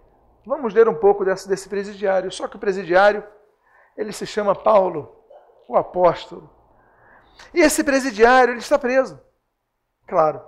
[0.45, 2.31] vamos ler um pouco desse, desse presidiário.
[2.31, 3.25] Só que o presidiário,
[3.97, 5.17] ele se chama Paulo,
[5.69, 6.56] o apóstolo.
[7.53, 9.21] E esse presidiário, ele está preso.
[10.07, 10.43] Claro.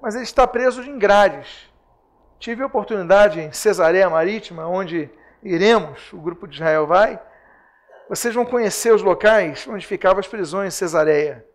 [0.00, 1.70] Mas ele está preso em grades.
[2.38, 5.10] Tive a oportunidade em Cesareia Marítima, onde
[5.42, 7.20] iremos, o grupo de Israel vai,
[8.08, 11.46] vocês vão conhecer os locais onde ficavam as prisões em Cesareia,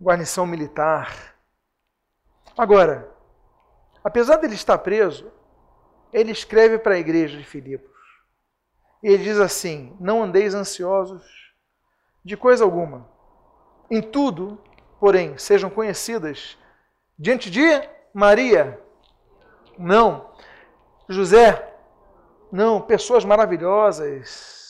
[0.00, 1.34] guarnição militar.
[2.56, 3.10] Agora,
[4.04, 5.32] apesar dele estar preso,
[6.12, 7.90] ele escreve para a igreja de Filipos.
[9.02, 11.24] E ele diz assim: Não andeis ansiosos
[12.24, 13.08] de coisa alguma.
[13.90, 14.58] Em tudo,
[14.98, 16.56] porém, sejam conhecidas
[17.18, 17.62] diante de
[18.14, 18.80] Maria.
[19.78, 20.30] Não.
[21.08, 21.74] José.
[22.52, 22.80] Não.
[22.80, 24.60] Pessoas maravilhosas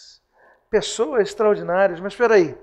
[0.71, 2.57] pessoas extraordinárias, mas espera aí,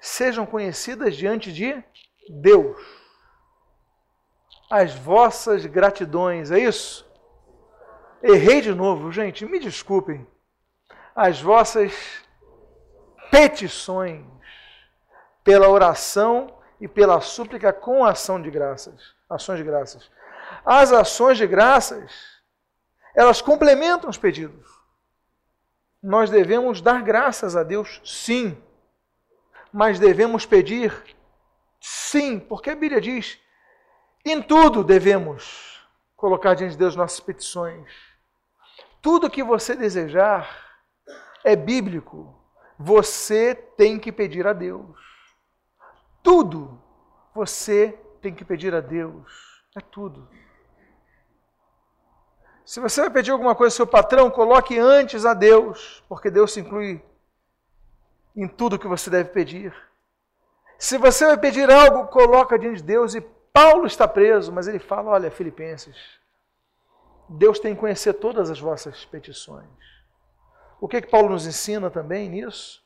[0.00, 1.82] sejam conhecidas diante de
[2.30, 2.80] Deus.
[4.70, 7.04] As vossas gratidões, é isso?
[8.22, 10.26] Errei de novo, gente, me desculpem.
[11.14, 11.92] As vossas
[13.30, 14.24] petições
[15.44, 20.10] pela oração e pela súplica com ação de graças, ações de graças.
[20.64, 22.12] As ações de graças,
[23.14, 24.70] elas complementam os pedidos.
[26.02, 28.60] Nós devemos dar graças a Deus, sim,
[29.72, 30.92] mas devemos pedir,
[31.80, 33.38] sim, porque a Bíblia diz:
[34.24, 35.80] em tudo devemos
[36.16, 37.90] colocar diante de Deus nossas petições.
[39.00, 40.48] Tudo que você desejar
[41.42, 42.32] é bíblico.
[42.78, 45.11] Você tem que pedir a Deus.
[46.22, 46.80] Tudo
[47.34, 49.64] você tem que pedir a Deus.
[49.76, 50.28] É tudo.
[52.64, 56.52] Se você vai pedir alguma coisa ao seu patrão, coloque antes a Deus, porque Deus
[56.52, 57.02] se inclui
[58.36, 59.74] em tudo que você deve pedir.
[60.78, 63.14] Se você vai pedir algo, coloca diante de Deus.
[63.14, 63.20] E
[63.52, 65.96] Paulo está preso, mas ele fala: olha, Filipenses,
[67.28, 69.66] Deus tem que conhecer todas as vossas petições.
[70.80, 72.81] O que, que Paulo nos ensina também nisso?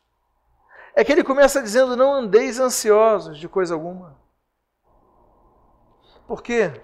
[0.96, 4.16] É que ele começa dizendo: não andeis ansiosos de coisa alguma.
[6.26, 6.80] Por quê?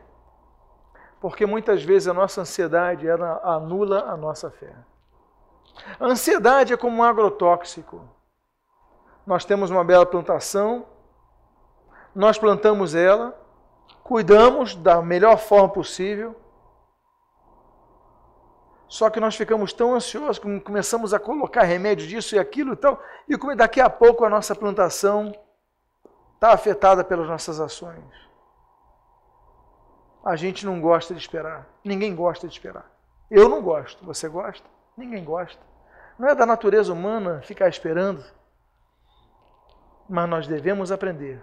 [1.19, 4.75] Porque muitas vezes a nossa ansiedade ela anula a nossa fé.
[5.99, 8.07] A ansiedade é como um agrotóxico.
[9.27, 10.85] Nós temos uma bela plantação,
[12.15, 13.35] nós plantamos ela,
[14.03, 16.37] cuidamos da melhor forma possível,
[18.93, 23.03] só que nós ficamos tão ansiosos, começamos a colocar remédio disso e aquilo e tal,
[23.27, 25.33] e daqui a pouco a nossa plantação
[26.35, 28.05] está afetada pelas nossas ações.
[30.23, 31.67] A gente não gosta de esperar.
[31.83, 32.85] Ninguém gosta de esperar.
[33.31, 34.05] Eu não gosto.
[34.05, 34.69] Você gosta?
[34.95, 35.63] Ninguém gosta.
[36.19, 38.23] Não é da natureza humana ficar esperando.
[40.07, 41.43] Mas nós devemos aprender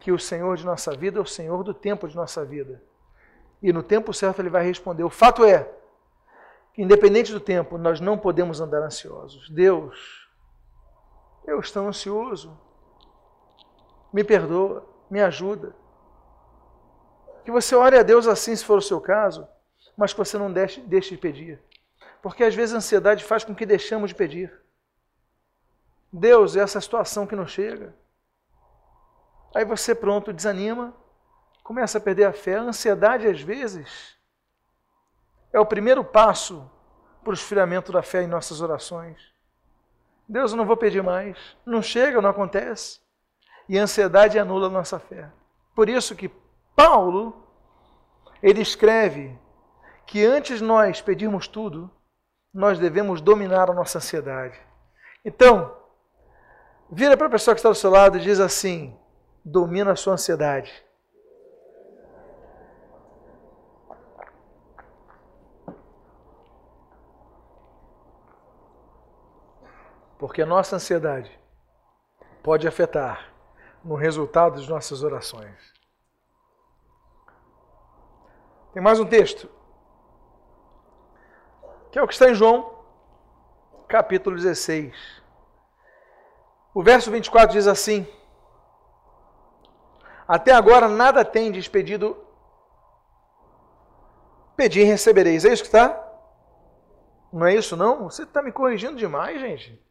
[0.00, 2.82] que o Senhor de nossa vida é o Senhor do tempo de nossa vida.
[3.62, 5.04] E no tempo certo ele vai responder.
[5.04, 5.75] O fato é
[6.76, 9.48] que, independente do tempo, nós não podemos andar ansiosos.
[9.48, 10.28] Deus,
[11.46, 12.54] eu estou ansioso.
[14.12, 15.74] Me perdoa, me ajuda.
[17.46, 19.48] Que você ore a Deus assim, se for o seu caso,
[19.96, 21.62] mas que você não deixe, deixe de pedir.
[22.20, 24.52] Porque às vezes a ansiedade faz com que deixamos de pedir.
[26.12, 27.96] Deus, é essa situação que não chega.
[29.54, 30.94] Aí você, pronto, desanima,
[31.64, 32.56] começa a perder a fé.
[32.56, 34.15] A ansiedade, às vezes,
[35.56, 36.70] é o primeiro passo
[37.24, 39.16] para o esfriamento da fé em nossas orações.
[40.28, 41.38] Deus, eu não vou pedir mais.
[41.64, 43.00] Não chega, não acontece.
[43.66, 45.30] E a ansiedade anula a nossa fé.
[45.74, 46.30] Por isso que
[46.74, 47.42] Paulo,
[48.42, 49.36] ele escreve
[50.06, 51.90] que antes nós pedirmos tudo,
[52.52, 54.60] nós devemos dominar a nossa ansiedade.
[55.24, 55.74] Então,
[56.90, 58.94] vira para a pessoa que está do seu lado e diz assim:
[59.42, 60.84] domina a sua ansiedade.
[70.18, 71.38] Porque a nossa ansiedade
[72.42, 73.32] pode afetar
[73.84, 75.74] no resultado das nossas orações.
[78.72, 79.48] Tem mais um texto,
[81.90, 82.84] que é o que está em João,
[83.88, 85.22] capítulo 16.
[86.74, 88.06] O verso 24 diz assim:
[90.28, 92.16] Até agora nada tem despedido,
[94.56, 95.44] pedi e recebereis.
[95.44, 96.02] É isso que está?
[97.32, 98.04] Não é isso, não?
[98.04, 99.82] Você está me corrigindo demais, gente.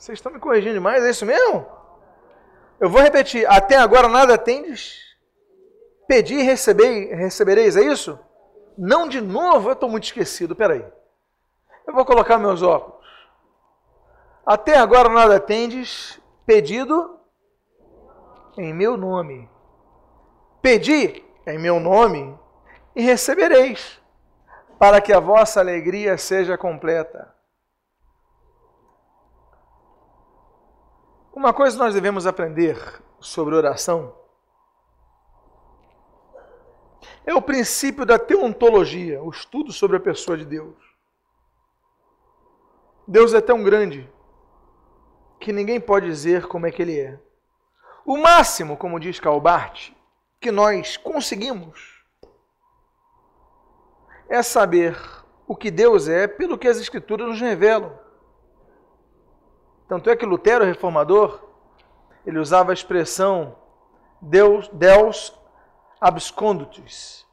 [0.00, 1.66] Vocês estão me corrigindo demais, é isso mesmo?
[2.80, 5.10] Eu vou repetir: Até agora nada tendes
[6.10, 8.18] Pedi e receber, recebereis, é isso?
[8.76, 10.84] Não de novo, eu estou muito esquecido, peraí.
[11.86, 13.06] Eu vou colocar meus óculos.
[14.44, 17.16] Até agora nada tendes pedido
[18.58, 19.48] em meu nome.
[20.60, 22.36] Pedi em meu nome
[22.96, 24.00] e recebereis,
[24.80, 27.32] para que a vossa alegria seja completa.
[31.40, 32.76] Uma coisa nós devemos aprender
[33.18, 34.14] sobre oração
[37.24, 40.76] é o princípio da teontologia, o estudo sobre a pessoa de Deus.
[43.08, 44.06] Deus é tão grande
[45.40, 47.18] que ninguém pode dizer como é que ele é.
[48.04, 49.92] O máximo, como diz Calbart,
[50.42, 52.04] que nós conseguimos
[54.28, 54.94] é saber
[55.48, 57.98] o que Deus é pelo que as Escrituras nos revelam.
[59.90, 61.42] Tanto é que Lutero, reformador,
[62.24, 63.56] ele usava a expressão
[64.22, 65.36] Deus, Deus
[66.00, 67.26] absconditus.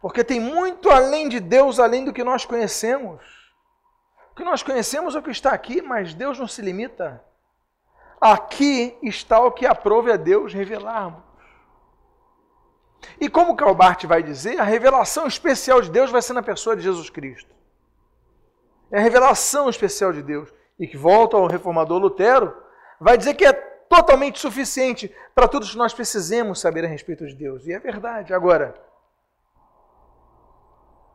[0.00, 3.20] Porque tem muito além de Deus, além do que nós conhecemos.
[4.30, 7.20] O que nós conhecemos é o que está aqui, mas Deus não se limita.
[8.20, 11.20] Aqui está o que aprove a Deus revelarmos.
[13.20, 16.82] E como Calbart vai dizer, a revelação especial de Deus vai ser na pessoa de
[16.82, 17.52] Jesus Cristo.
[18.88, 20.48] É a revelação especial de Deus.
[20.78, 22.56] E que volta ao reformador Lutero,
[23.00, 27.34] vai dizer que é totalmente suficiente para tudo que nós precisamos saber a respeito de
[27.34, 27.66] Deus.
[27.66, 28.34] E é verdade.
[28.34, 28.74] Agora,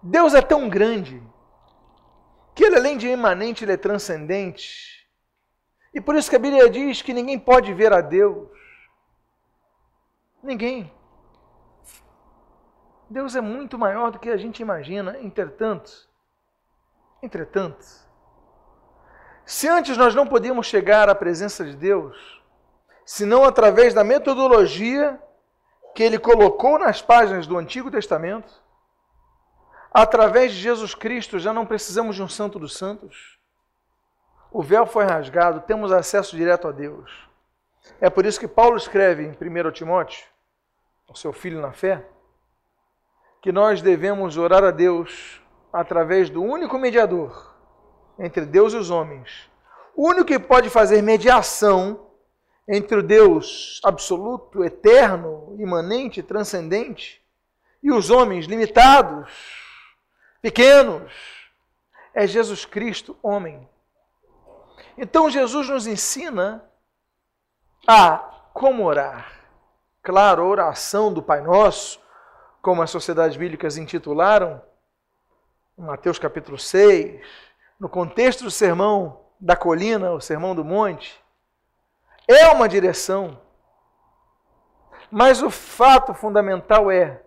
[0.02, 1.22] Deus é tão grande
[2.56, 5.08] que ele, além de imanente, ele é transcendente.
[5.94, 8.50] E por isso que a Bíblia diz que ninguém pode ver a Deus.
[10.42, 10.92] Ninguém.
[13.10, 16.08] Deus é muito maior do que a gente imagina, entretanto.
[17.22, 17.86] Entretanto,
[19.50, 22.40] se antes nós não podíamos chegar à presença de Deus,
[23.04, 25.20] senão através da metodologia
[25.96, 28.54] que ele colocou nas páginas do Antigo Testamento,
[29.92, 33.40] através de Jesus Cristo já não precisamos de um santo dos santos.
[34.52, 37.28] O véu foi rasgado, temos acesso direto a Deus.
[38.00, 40.28] É por isso que Paulo escreve em 1 Timóteo,
[41.08, 42.06] ao seu filho na fé,
[43.42, 45.42] que nós devemos orar a Deus
[45.74, 47.49] através do único mediador
[48.20, 49.50] entre Deus e os homens.
[49.96, 52.08] O único que pode fazer mediação
[52.68, 57.20] entre o Deus absoluto, eterno, imanente, transcendente
[57.82, 59.32] e os homens limitados,
[60.42, 61.12] pequenos,
[62.14, 63.68] é Jesus Cristo, homem.
[64.98, 66.64] Então Jesus nos ensina
[67.88, 68.18] a
[68.54, 69.32] como orar.
[70.04, 72.00] Claro, a oração do Pai Nosso,
[72.62, 74.62] como as sociedades bíblicas intitularam,
[75.78, 77.26] Mateus capítulo 6,
[77.80, 81.24] no contexto do sermão da colina, o sermão do monte,
[82.28, 83.40] é uma direção.
[85.10, 87.24] Mas o fato fundamental é,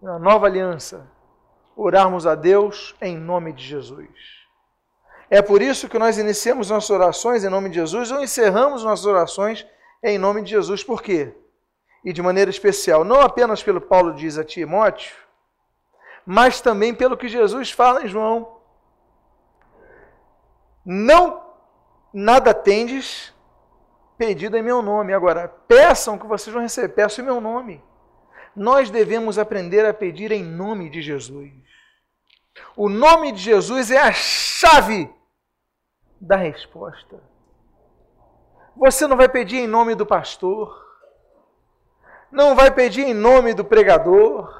[0.00, 1.10] na nova aliança,
[1.76, 4.08] orarmos a Deus em nome de Jesus.
[5.30, 9.04] É por isso que nós iniciamos nossas orações em nome de Jesus ou encerramos nossas
[9.04, 9.66] orações
[10.02, 10.82] em nome de Jesus.
[10.82, 11.34] Por quê?
[12.04, 15.14] E de maneira especial, não apenas pelo Paulo diz a Timóteo,
[16.24, 18.57] mas também pelo que Jesus fala em João.
[20.90, 21.42] Não
[22.14, 23.34] nada tendes
[24.16, 25.12] pedido em meu nome.
[25.12, 27.84] Agora, peçam que vocês vão receber, peçam em meu nome.
[28.56, 31.52] Nós devemos aprender a pedir em nome de Jesus.
[32.74, 35.14] O nome de Jesus é a chave
[36.18, 37.22] da resposta.
[38.74, 40.74] Você não vai pedir em nome do pastor,
[42.32, 44.58] não vai pedir em nome do pregador,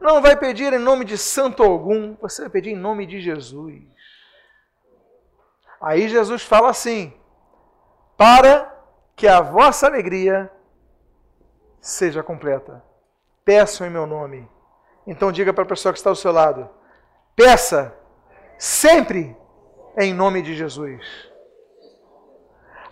[0.00, 3.93] não vai pedir em nome de santo algum, você vai pedir em nome de Jesus.
[5.80, 7.12] Aí Jesus fala assim:
[8.16, 8.72] para
[9.16, 10.50] que a vossa alegria
[11.80, 12.82] seja completa.
[13.44, 14.48] Peçam em meu nome.
[15.06, 16.68] Então diga para a pessoa que está ao seu lado:
[17.36, 17.94] peça
[18.58, 19.36] sempre
[19.96, 21.04] em nome de Jesus.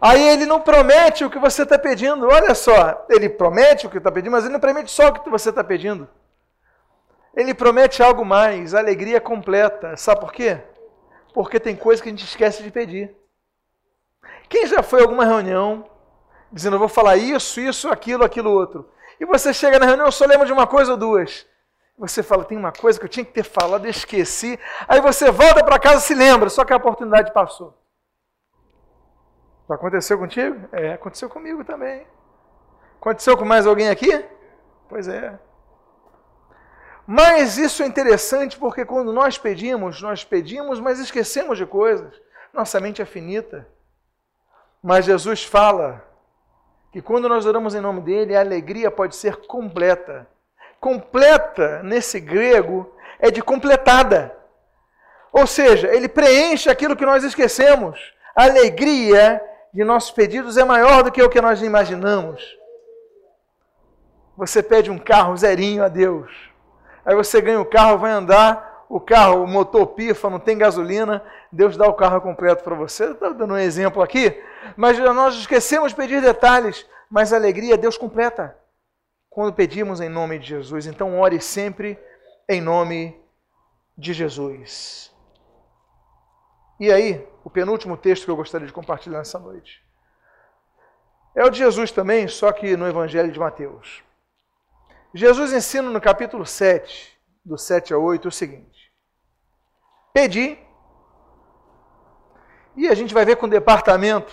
[0.00, 2.26] Aí ele não promete o que você está pedindo.
[2.26, 5.30] Olha só, ele promete o que está pedindo, mas ele não promete só o que
[5.30, 6.08] você está pedindo.
[7.34, 9.96] Ele promete algo mais, alegria completa.
[9.96, 10.60] Sabe por quê?
[11.32, 13.14] Porque tem coisa que a gente esquece de pedir.
[14.48, 15.88] Quem já foi a alguma reunião
[16.52, 18.88] dizendo, eu vou falar isso, isso, aquilo, aquilo, outro.
[19.18, 21.46] E você chega na reunião, eu só lembro de uma coisa ou duas.
[21.96, 24.58] Você fala, tem uma coisa que eu tinha que ter falado, esqueci.
[24.86, 27.74] Aí você volta para casa e se lembra, só que a oportunidade passou.
[29.68, 30.68] Aconteceu contigo?
[30.72, 32.06] É, aconteceu comigo também.
[33.00, 34.24] Aconteceu com mais alguém aqui?
[34.88, 35.38] Pois é.
[37.14, 42.10] Mas isso é interessante porque quando nós pedimos, nós pedimos, mas esquecemos de coisas.
[42.54, 43.68] Nossa mente é finita.
[44.82, 46.02] Mas Jesus fala
[46.90, 50.26] que quando nós oramos em nome dele, a alegria pode ser completa.
[50.80, 54.34] Completa, nesse grego, é de completada.
[55.30, 58.00] Ou seja, ele preenche aquilo que nós esquecemos.
[58.34, 59.38] A alegria
[59.70, 62.56] de nossos pedidos é maior do que o que nós imaginamos.
[64.34, 66.51] Você pede um carro zerinho a Deus.
[67.04, 71.22] Aí você ganha o carro, vai andar, o carro, o motor pifa, não tem gasolina,
[71.50, 73.10] Deus dá o carro completo para você.
[73.10, 74.40] Estou dando um exemplo aqui,
[74.76, 78.56] mas nós esquecemos de pedir detalhes, mas a alegria Deus completa
[79.30, 80.86] quando pedimos em nome de Jesus.
[80.86, 81.98] Então ore sempre
[82.48, 83.18] em nome
[83.96, 85.10] de Jesus.
[86.78, 89.82] E aí, o penúltimo texto que eu gostaria de compartilhar nessa noite.
[91.34, 94.02] É o de Jesus também, só que no Evangelho de Mateus.
[95.14, 98.92] Jesus ensina no capítulo 7, do 7 a 8, o seguinte:
[100.12, 100.58] Pedi,
[102.74, 104.32] e a gente vai ver com o departamento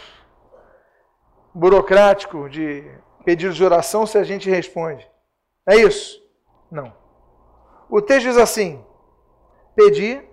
[1.54, 2.90] burocrático de
[3.26, 5.10] pedidos de oração se a gente responde.
[5.68, 6.22] É isso?
[6.72, 6.96] Não.
[7.90, 8.84] O texto diz assim:
[9.76, 10.24] Pedi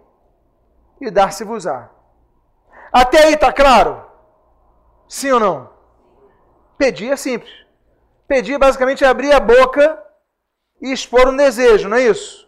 [1.00, 1.90] e dar-se-vos-á.
[2.92, 4.08] Até aí está claro?
[5.08, 5.70] Sim ou não?
[6.78, 7.52] Pedir é simples.
[8.28, 10.05] Pedir basicamente é abrir a boca
[10.80, 12.46] e expor um desejo, não é isso?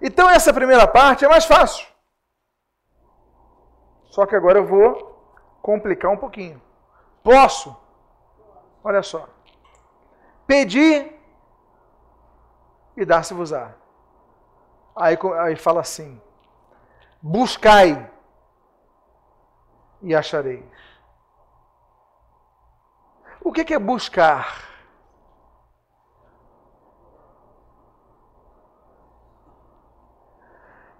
[0.00, 1.86] Então essa primeira parte é mais fácil.
[4.10, 5.08] Só que agora eu vou
[5.62, 6.60] complicar um pouquinho.
[7.22, 7.76] Posso?
[8.82, 9.28] Olha só.
[10.46, 11.14] Pedir
[12.96, 13.74] e dar-se-vos-á.
[14.96, 16.20] Aí, aí fala assim:
[17.20, 18.10] buscai
[20.02, 20.64] e achareis.
[23.40, 24.67] O que é buscar?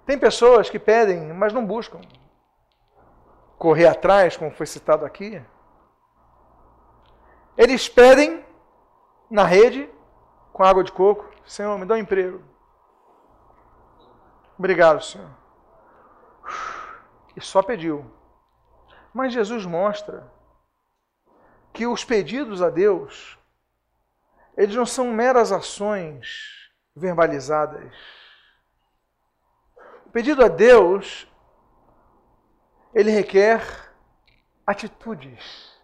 [0.09, 2.01] Tem pessoas que pedem, mas não buscam.
[3.59, 5.45] Correr atrás, como foi citado aqui.
[7.59, 8.43] Eles pedem
[9.31, 9.87] na rede,
[10.51, 12.43] com água de coco, Senhor, me dá um emprego.
[14.59, 15.29] Obrigado, Senhor.
[17.37, 18.11] E só pediu.
[19.13, 20.27] Mas Jesus mostra
[21.71, 23.39] que os pedidos a Deus,
[24.57, 28.28] eles não são meras ações verbalizadas.
[30.19, 31.29] Pedido a Deus,
[32.93, 33.63] ele requer
[34.67, 35.81] atitudes.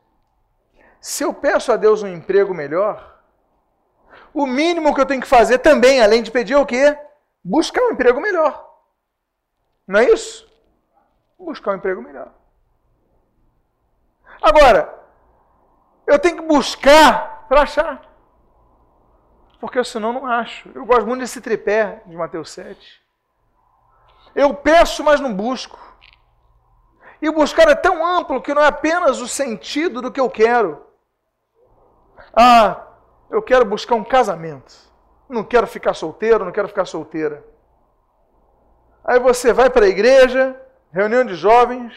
[1.01, 3.22] Se eu peço a Deus um emprego melhor,
[4.32, 6.99] o mínimo que eu tenho que fazer também, além de pedir, é o quê?
[7.45, 8.76] Buscar um emprego melhor.
[9.87, 10.53] Não é isso?
[11.39, 12.35] Buscar um emprego melhor.
[14.43, 15.01] Agora,
[16.09, 18.03] eu tenho que buscar para achar.
[19.61, 20.72] Porque senão não acho.
[20.74, 23.04] Eu gosto muito desse tripé de Mateus 7.
[24.35, 25.78] Eu peço, mas não busco.
[27.22, 30.85] E buscar é tão amplo que não é apenas o sentido do que eu quero.
[32.35, 32.87] Ah,
[33.30, 34.74] eu quero buscar um casamento.
[35.28, 37.45] Não quero ficar solteiro, não quero ficar solteira.
[39.05, 40.61] Aí você vai para a igreja,
[40.93, 41.95] reunião de jovens,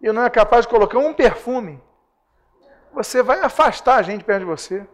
[0.00, 1.82] e não é capaz de colocar um perfume
[2.94, 4.86] você vai afastar a gente perto de você.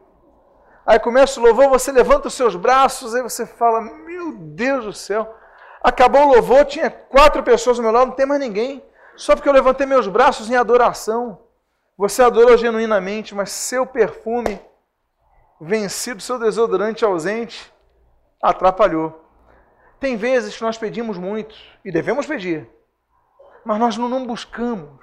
[0.86, 4.92] Aí começa o louvor, você levanta os seus braços, aí você fala: Meu Deus do
[4.92, 5.36] céu.
[5.82, 8.82] Acabou o louvor, tinha quatro pessoas ao meu lado, não tem mais ninguém.
[9.16, 11.38] Só porque eu levantei meus braços em adoração.
[11.96, 14.60] Você adorou genuinamente, mas seu perfume
[15.60, 17.72] vencido, seu desodorante ausente,
[18.42, 19.24] atrapalhou.
[19.98, 21.54] Tem vezes que nós pedimos muito,
[21.84, 22.66] e devemos pedir,
[23.64, 25.00] mas nós não buscamos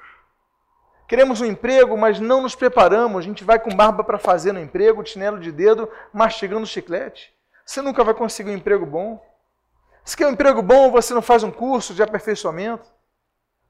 [1.08, 3.20] Queremos um emprego, mas não nos preparamos.
[3.20, 7.34] A gente vai com barba para fazer no emprego, chinelo de dedo, mastigando chiclete.
[7.66, 9.26] Você nunca vai conseguir um emprego bom.
[10.08, 12.90] Se quer um emprego bom, você não faz um curso de aperfeiçoamento.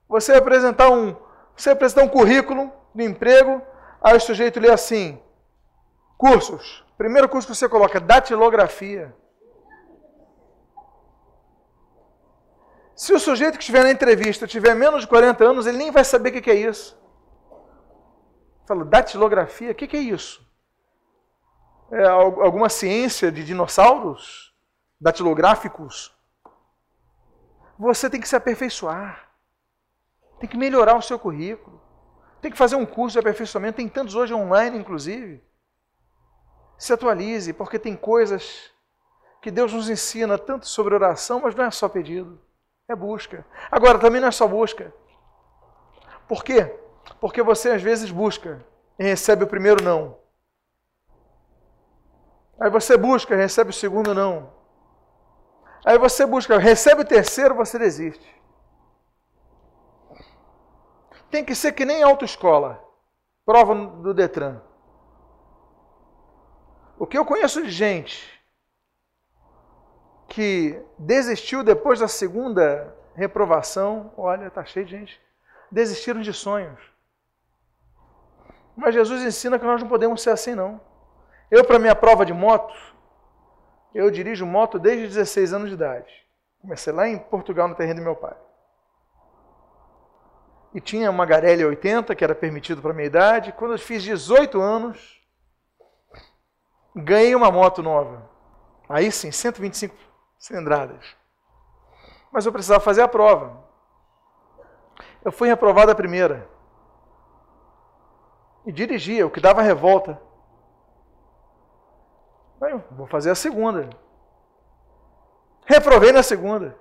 [0.08, 1.16] Você apresentar um,
[1.56, 3.60] você apresentar um currículo de emprego,
[4.00, 5.20] aí o sujeito lê assim:
[6.16, 6.86] cursos.
[6.96, 9.16] Primeiro curso que você coloca, datilografia.
[12.96, 16.04] Se o sujeito que estiver na entrevista tiver menos de 40 anos, ele nem vai
[16.04, 16.96] saber o que é isso.
[18.68, 20.48] Fala, datilografia, o que, que é isso?
[21.92, 24.54] É alguma ciência de dinossauros?
[25.02, 26.16] Datilográficos?
[27.78, 29.30] Você tem que se aperfeiçoar.
[30.40, 31.82] Tem que melhorar o seu currículo.
[32.42, 33.78] Tem que fazer um curso de aperfeiçoamento.
[33.78, 35.44] Tem tantos hoje online, inclusive.
[36.78, 38.72] Se atualize, porque tem coisas
[39.42, 42.40] que Deus nos ensina tanto sobre oração, mas não é só pedido,
[42.88, 43.46] é busca.
[43.72, 44.94] Agora, também não é só busca.
[46.28, 46.76] Por quê?
[47.20, 48.66] Porque você às vezes busca
[49.00, 50.18] e recebe o primeiro não.
[52.60, 54.57] Aí você busca e recebe o segundo não.
[55.86, 58.36] Aí você busca, recebe o terceiro, você desiste.
[61.30, 62.84] Tem que ser que nem autoescola.
[63.46, 64.62] Prova do Detran.
[67.00, 68.38] O que eu conheço de gente
[70.28, 75.22] que desistiu depois da segunda reprovação, olha, tá cheio de gente,
[75.72, 76.80] desistiram de sonhos.
[78.76, 80.80] Mas Jesus ensina que nós não podemos ser assim, não.
[81.50, 82.76] Eu, para minha prova de moto,
[83.94, 86.26] eu dirijo moto desde 16 anos de idade.
[86.62, 88.36] Comecei lá em Portugal, no terreno do meu pai.
[90.74, 93.54] E tinha uma Garelli 80, que era permitido para minha idade.
[93.54, 95.22] Quando eu fiz 18 anos,
[96.96, 98.30] ganhei uma moto nova.
[98.90, 99.96] Aí sim, 125
[100.38, 101.16] cilindradas.
[102.32, 103.64] Mas eu precisava fazer a prova.
[105.24, 106.48] Eu fui reprovado a primeira
[108.66, 110.22] e dirigia, o que dava revolta.
[112.60, 113.90] Bem, vou fazer a segunda.
[115.66, 116.78] Reprovei na segunda.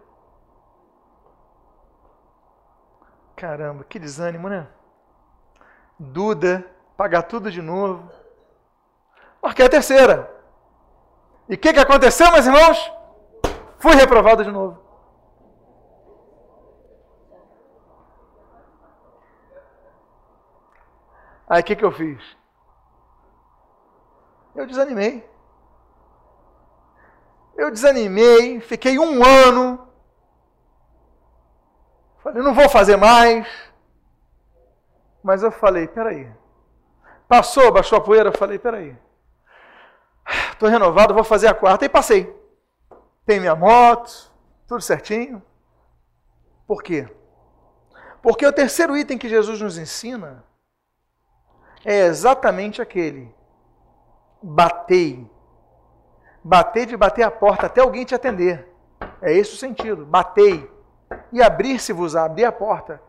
[3.35, 4.66] Caramba, que desânimo, né?
[5.99, 6.64] Duda,
[6.97, 8.11] pagar tudo de novo.
[9.43, 10.35] Marquei a terceira.
[11.49, 12.93] E o que, que aconteceu, meus irmãos?
[13.79, 14.83] Fui reprovado de novo.
[21.49, 22.37] Aí o que, que eu fiz?
[24.55, 25.36] Eu desanimei.
[27.57, 29.89] Eu desanimei, fiquei um ano.
[32.23, 33.47] Falei, não vou fazer mais.
[35.23, 36.31] Mas eu falei, peraí.
[37.29, 38.97] Passou, baixou a poeira, eu falei, peraí.
[40.53, 41.85] Estou renovado, vou fazer a quarta.
[41.85, 42.35] E passei.
[43.25, 44.31] Tem minha moto,
[44.69, 45.43] Tudo certinho?
[46.67, 47.09] Por quê?
[48.23, 50.45] Porque o terceiro item que Jesus nos ensina
[51.85, 53.33] é exatamente aquele:
[54.43, 55.31] batei.
[56.49, 58.73] Batei de bater a porta até alguém te atender.
[59.21, 60.07] É esse o sentido.
[60.07, 60.71] Batei.
[61.33, 63.03] E abrir-se-vos, abrir a porta.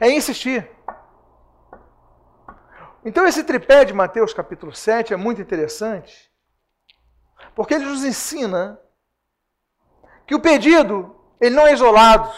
[0.00, 0.68] É insistir.
[3.04, 6.32] Então, esse tripé de Mateus capítulo 7 é muito interessante,
[7.54, 8.80] porque ele nos ensina
[10.26, 12.28] que o pedido, ele não é isolado,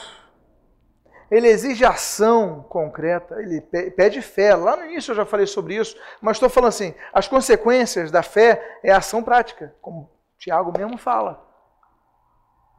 [1.34, 4.54] ele exige ação concreta, ele pede fé.
[4.54, 8.22] Lá no início eu já falei sobre isso, mas estou falando assim: as consequências da
[8.22, 10.08] fé é ação prática, como
[10.38, 11.44] Tiago mesmo fala.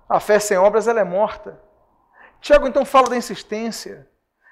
[0.07, 1.61] A fé sem obras ela é morta.
[2.39, 4.07] Tiago então fala da insistência.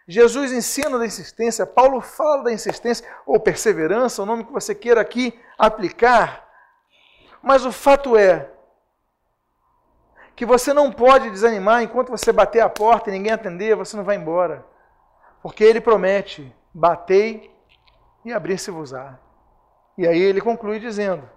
[0.06, 5.00] Jesus ensina da insistência, Paulo fala da insistência, ou perseverança, o nome que você queira
[5.00, 6.46] aqui aplicar.
[7.42, 8.52] Mas o fato é
[10.36, 14.04] que você não pode desanimar enquanto você bater a porta e ninguém atender, você não
[14.04, 14.66] vai embora.
[15.42, 17.54] Porque ele promete: batei
[18.26, 19.20] e abrir-se-vos-á.
[19.98, 21.30] E aí ele conclui dizendo: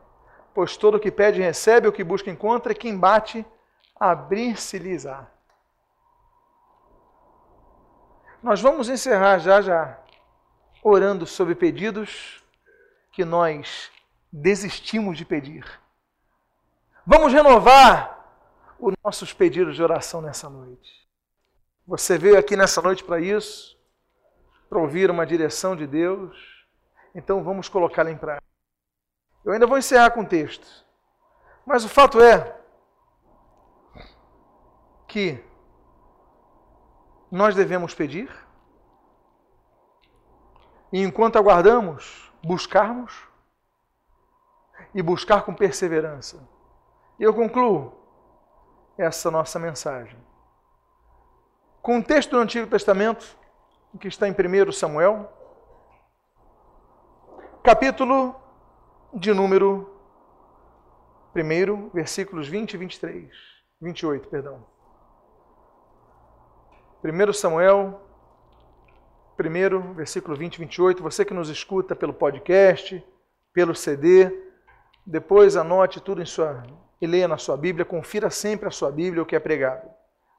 [0.55, 3.45] Pois todo o que pede recebe, o que busca encontra, e quem bate,
[3.99, 5.27] abrir-se-lhes-á.
[8.43, 9.99] Nós vamos encerrar já já
[10.83, 12.45] orando sobre pedidos
[13.11, 13.91] que nós
[14.33, 15.67] desistimos de pedir.
[17.05, 18.16] Vamos renovar
[18.79, 21.07] os nossos pedidos de oração nessa noite.
[21.87, 23.79] Você veio aqui nessa noite para isso,
[24.69, 26.37] para ouvir uma direção de Deus,
[27.15, 28.47] então vamos colocá-la em prática.
[29.45, 30.67] Eu ainda vou encerrar com o texto,
[31.65, 32.61] mas o fato é
[35.07, 35.43] que
[37.31, 38.29] nós devemos pedir
[40.93, 43.27] e enquanto aguardamos, buscarmos
[44.95, 46.49] e buscar com perseverança.
[47.19, 48.06] E eu concluo
[48.99, 50.17] essa nossa mensagem.
[51.83, 53.37] Com o texto do Antigo Testamento,
[54.01, 55.33] que está em 1 Samuel,
[57.63, 58.35] capítulo
[59.15, 59.91] de número
[61.35, 63.31] 1, versículos 20 e 23,
[63.81, 64.67] 28, perdão.
[67.05, 68.01] 1 Samuel,
[69.39, 71.03] 1, versículo 20 e 28.
[71.03, 73.05] Você que nos escuta pelo podcast,
[73.53, 74.31] pelo CD,
[75.05, 76.65] depois anote tudo em sua
[77.01, 79.89] e leia na sua Bíblia, confira sempre a sua Bíblia o que é pregado.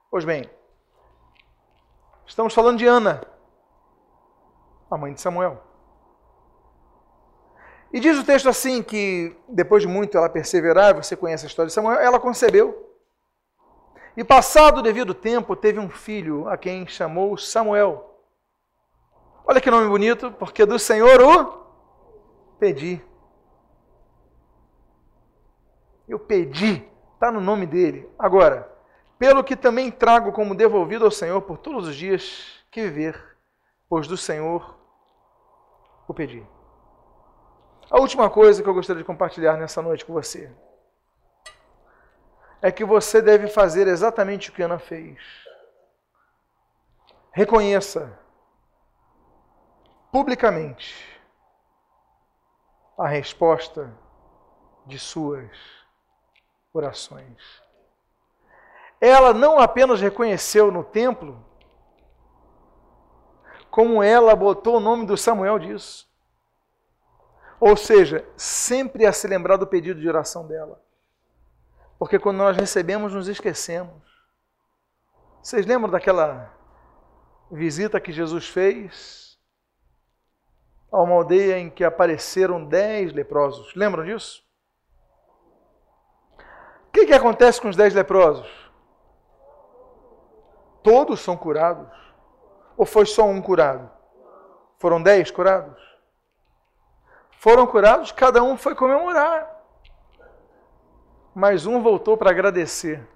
[0.09, 0.49] Pois bem,
[2.25, 3.21] estamos falando de Ana,
[4.89, 5.61] a mãe de Samuel.
[7.91, 11.67] E diz o texto assim que depois de muito ela perseverar, você conhece a história
[11.67, 12.85] de Samuel, ela concebeu.
[14.15, 18.19] E passado o devido tempo, teve um filho a quem chamou Samuel.
[19.45, 21.67] Olha que nome bonito, porque do Senhor o
[22.59, 23.01] pedi.
[26.07, 28.09] Eu pedi, está no nome dele.
[28.17, 28.71] Agora,
[29.17, 33.37] pelo que também trago como devolvido ao Senhor por todos os dias que viver,
[33.89, 34.77] pois do Senhor
[36.07, 36.45] o pedi.
[37.89, 40.51] A última coisa que eu gostaria de compartilhar nessa noite com você
[42.61, 45.17] é que você deve fazer exatamente o que Ana fez.
[47.31, 48.19] Reconheça
[50.11, 51.21] publicamente
[52.97, 53.93] a resposta
[54.85, 55.51] de suas
[56.77, 57.61] orações.
[58.99, 61.43] Ela não apenas reconheceu no templo,
[63.69, 66.07] como ela botou o nome do Samuel disso.
[67.59, 70.81] Ou seja, sempre a se lembrar do pedido de oração dela.
[71.99, 74.01] Porque quando nós recebemos, nos esquecemos.
[75.41, 76.53] Vocês lembram daquela
[77.51, 79.39] visita que Jesus fez
[80.91, 83.73] a uma aldeia em que apareceram dez leprosos?
[83.75, 84.46] Lembram disso?
[86.97, 88.49] Que, que acontece com os dez leprosos?
[90.81, 91.95] Todos são curados?
[92.75, 93.87] Ou foi só um curado?
[94.79, 95.79] Foram dez curados?
[97.33, 99.47] Foram curados, cada um foi comemorar.
[101.35, 103.07] Mas um voltou para agradecer.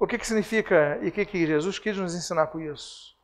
[0.00, 3.14] O que, que significa e o que, que Jesus quis nos ensinar com isso?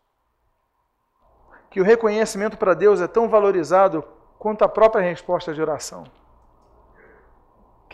[1.70, 4.05] Que o reconhecimento para Deus é tão valorizado
[4.38, 6.05] quanto a própria resposta de oração.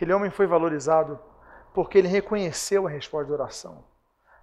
[0.00, 1.20] Aquele homem foi valorizado
[1.74, 3.84] porque ele reconheceu a resposta de oração.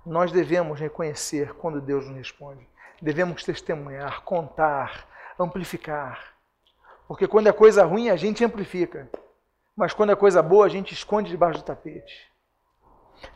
[0.06, 2.70] Nós devemos reconhecer quando Deus nos responde.
[3.02, 5.08] Devemos testemunhar, contar,
[5.40, 6.36] amplificar.
[7.08, 9.10] Porque quando é coisa ruim, a gente amplifica.
[9.76, 12.32] Mas quando é coisa boa, a gente esconde debaixo do tapete.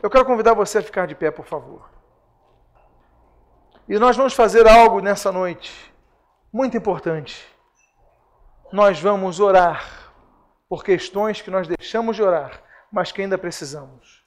[0.00, 1.90] Eu quero convidar você a ficar de pé, por favor.
[3.88, 5.92] E nós vamos fazer algo nessa noite
[6.52, 7.44] muito importante.
[8.72, 10.01] Nós vamos orar
[10.72, 14.24] por questões que nós deixamos de orar mas que ainda precisamos.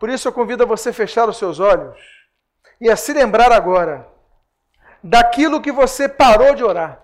[0.00, 1.96] Por isso eu convido a você fechar os seus olhos
[2.80, 4.04] e a se lembrar agora
[5.00, 7.00] daquilo que você parou de orar,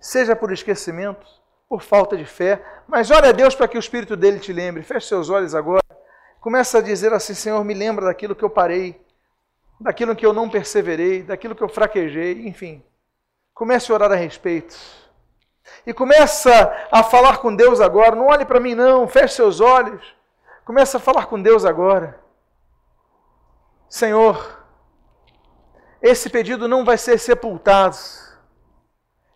[0.00, 1.24] seja por esquecimento,
[1.68, 4.82] por falta de fé, mas ore a Deus para que o Espírito dele te lembre.
[4.82, 5.84] Feche seus olhos agora.
[6.40, 9.00] Começa a dizer assim: Senhor, me lembra daquilo que eu parei,
[9.80, 12.84] daquilo que eu não perseverei, daquilo que eu fraquejei, enfim.
[13.54, 15.03] Comece a orar a respeito.
[15.86, 18.16] E começa a falar com Deus agora.
[18.16, 19.06] Não olhe para mim, não.
[19.08, 20.14] Feche seus olhos.
[20.64, 22.18] Começa a falar com Deus agora.
[23.88, 24.64] Senhor,
[26.02, 27.96] esse pedido não vai ser sepultado.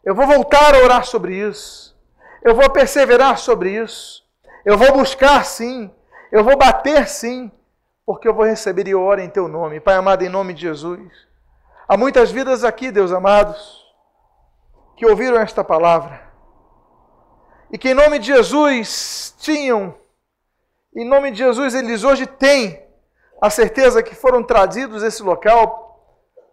[0.04, 1.96] Eu vou voltar a orar sobre isso.
[2.42, 4.26] Eu vou perseverar sobre isso.
[4.64, 5.90] Eu vou buscar sim.
[6.32, 7.50] Eu vou bater sim.
[8.06, 9.80] Porque eu vou receber e oro em teu nome.
[9.80, 11.28] Pai amado, em nome de Jesus.
[11.86, 13.82] Há muitas vidas aqui, Deus amados,
[14.98, 16.20] que ouviram esta palavra
[17.70, 19.94] e que em nome de Jesus tinham,
[20.92, 22.84] em nome de Jesus eles hoje têm
[23.40, 26.02] a certeza que foram trazidos esse local,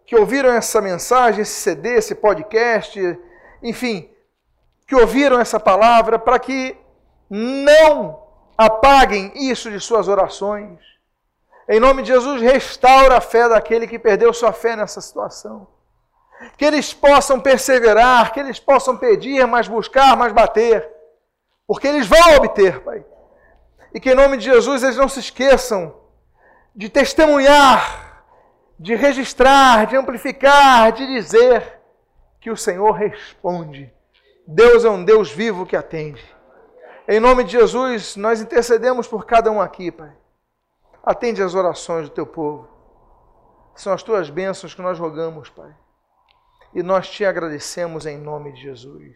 [0.06, 3.18] que ouviram essa mensagem, esse CD, esse podcast,
[3.60, 4.08] enfim,
[4.86, 6.76] que ouviram essa palavra para que
[7.28, 8.22] não
[8.56, 10.78] apaguem isso de suas orações.
[11.68, 15.66] Em nome de Jesus, restaura a fé daquele que perdeu sua fé nessa situação
[16.56, 20.88] que eles possam perseverar, que eles possam pedir, mas buscar, mas bater,
[21.66, 23.04] porque eles vão obter, Pai.
[23.92, 25.94] E que em nome de Jesus eles não se esqueçam
[26.74, 28.24] de testemunhar,
[28.78, 31.80] de registrar, de amplificar, de dizer
[32.40, 33.92] que o Senhor responde.
[34.46, 36.22] Deus é um Deus vivo que atende.
[37.08, 40.12] Em nome de Jesus, nós intercedemos por cada um aqui, Pai.
[41.02, 42.68] Atende as orações do teu povo.
[43.74, 45.74] São as tuas bênçãos que nós rogamos, Pai
[46.76, 49.14] e nós te agradecemos em nome de Jesus.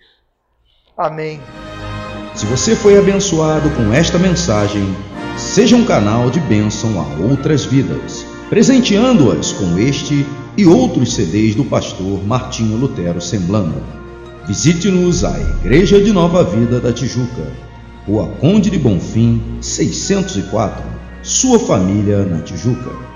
[0.96, 1.38] Amém.
[2.34, 4.82] Se você foi abençoado com esta mensagem,
[5.36, 11.66] seja um canal de bênção a outras vidas, presenteando-as com este e outros CDs do
[11.66, 13.82] pastor Martinho Lutero Semblando.
[14.46, 17.46] Visite-nos à Igreja de Nova Vida da Tijuca,
[18.06, 20.82] Rua Conde de Bonfim, 604,
[21.22, 23.09] sua família na Tijuca.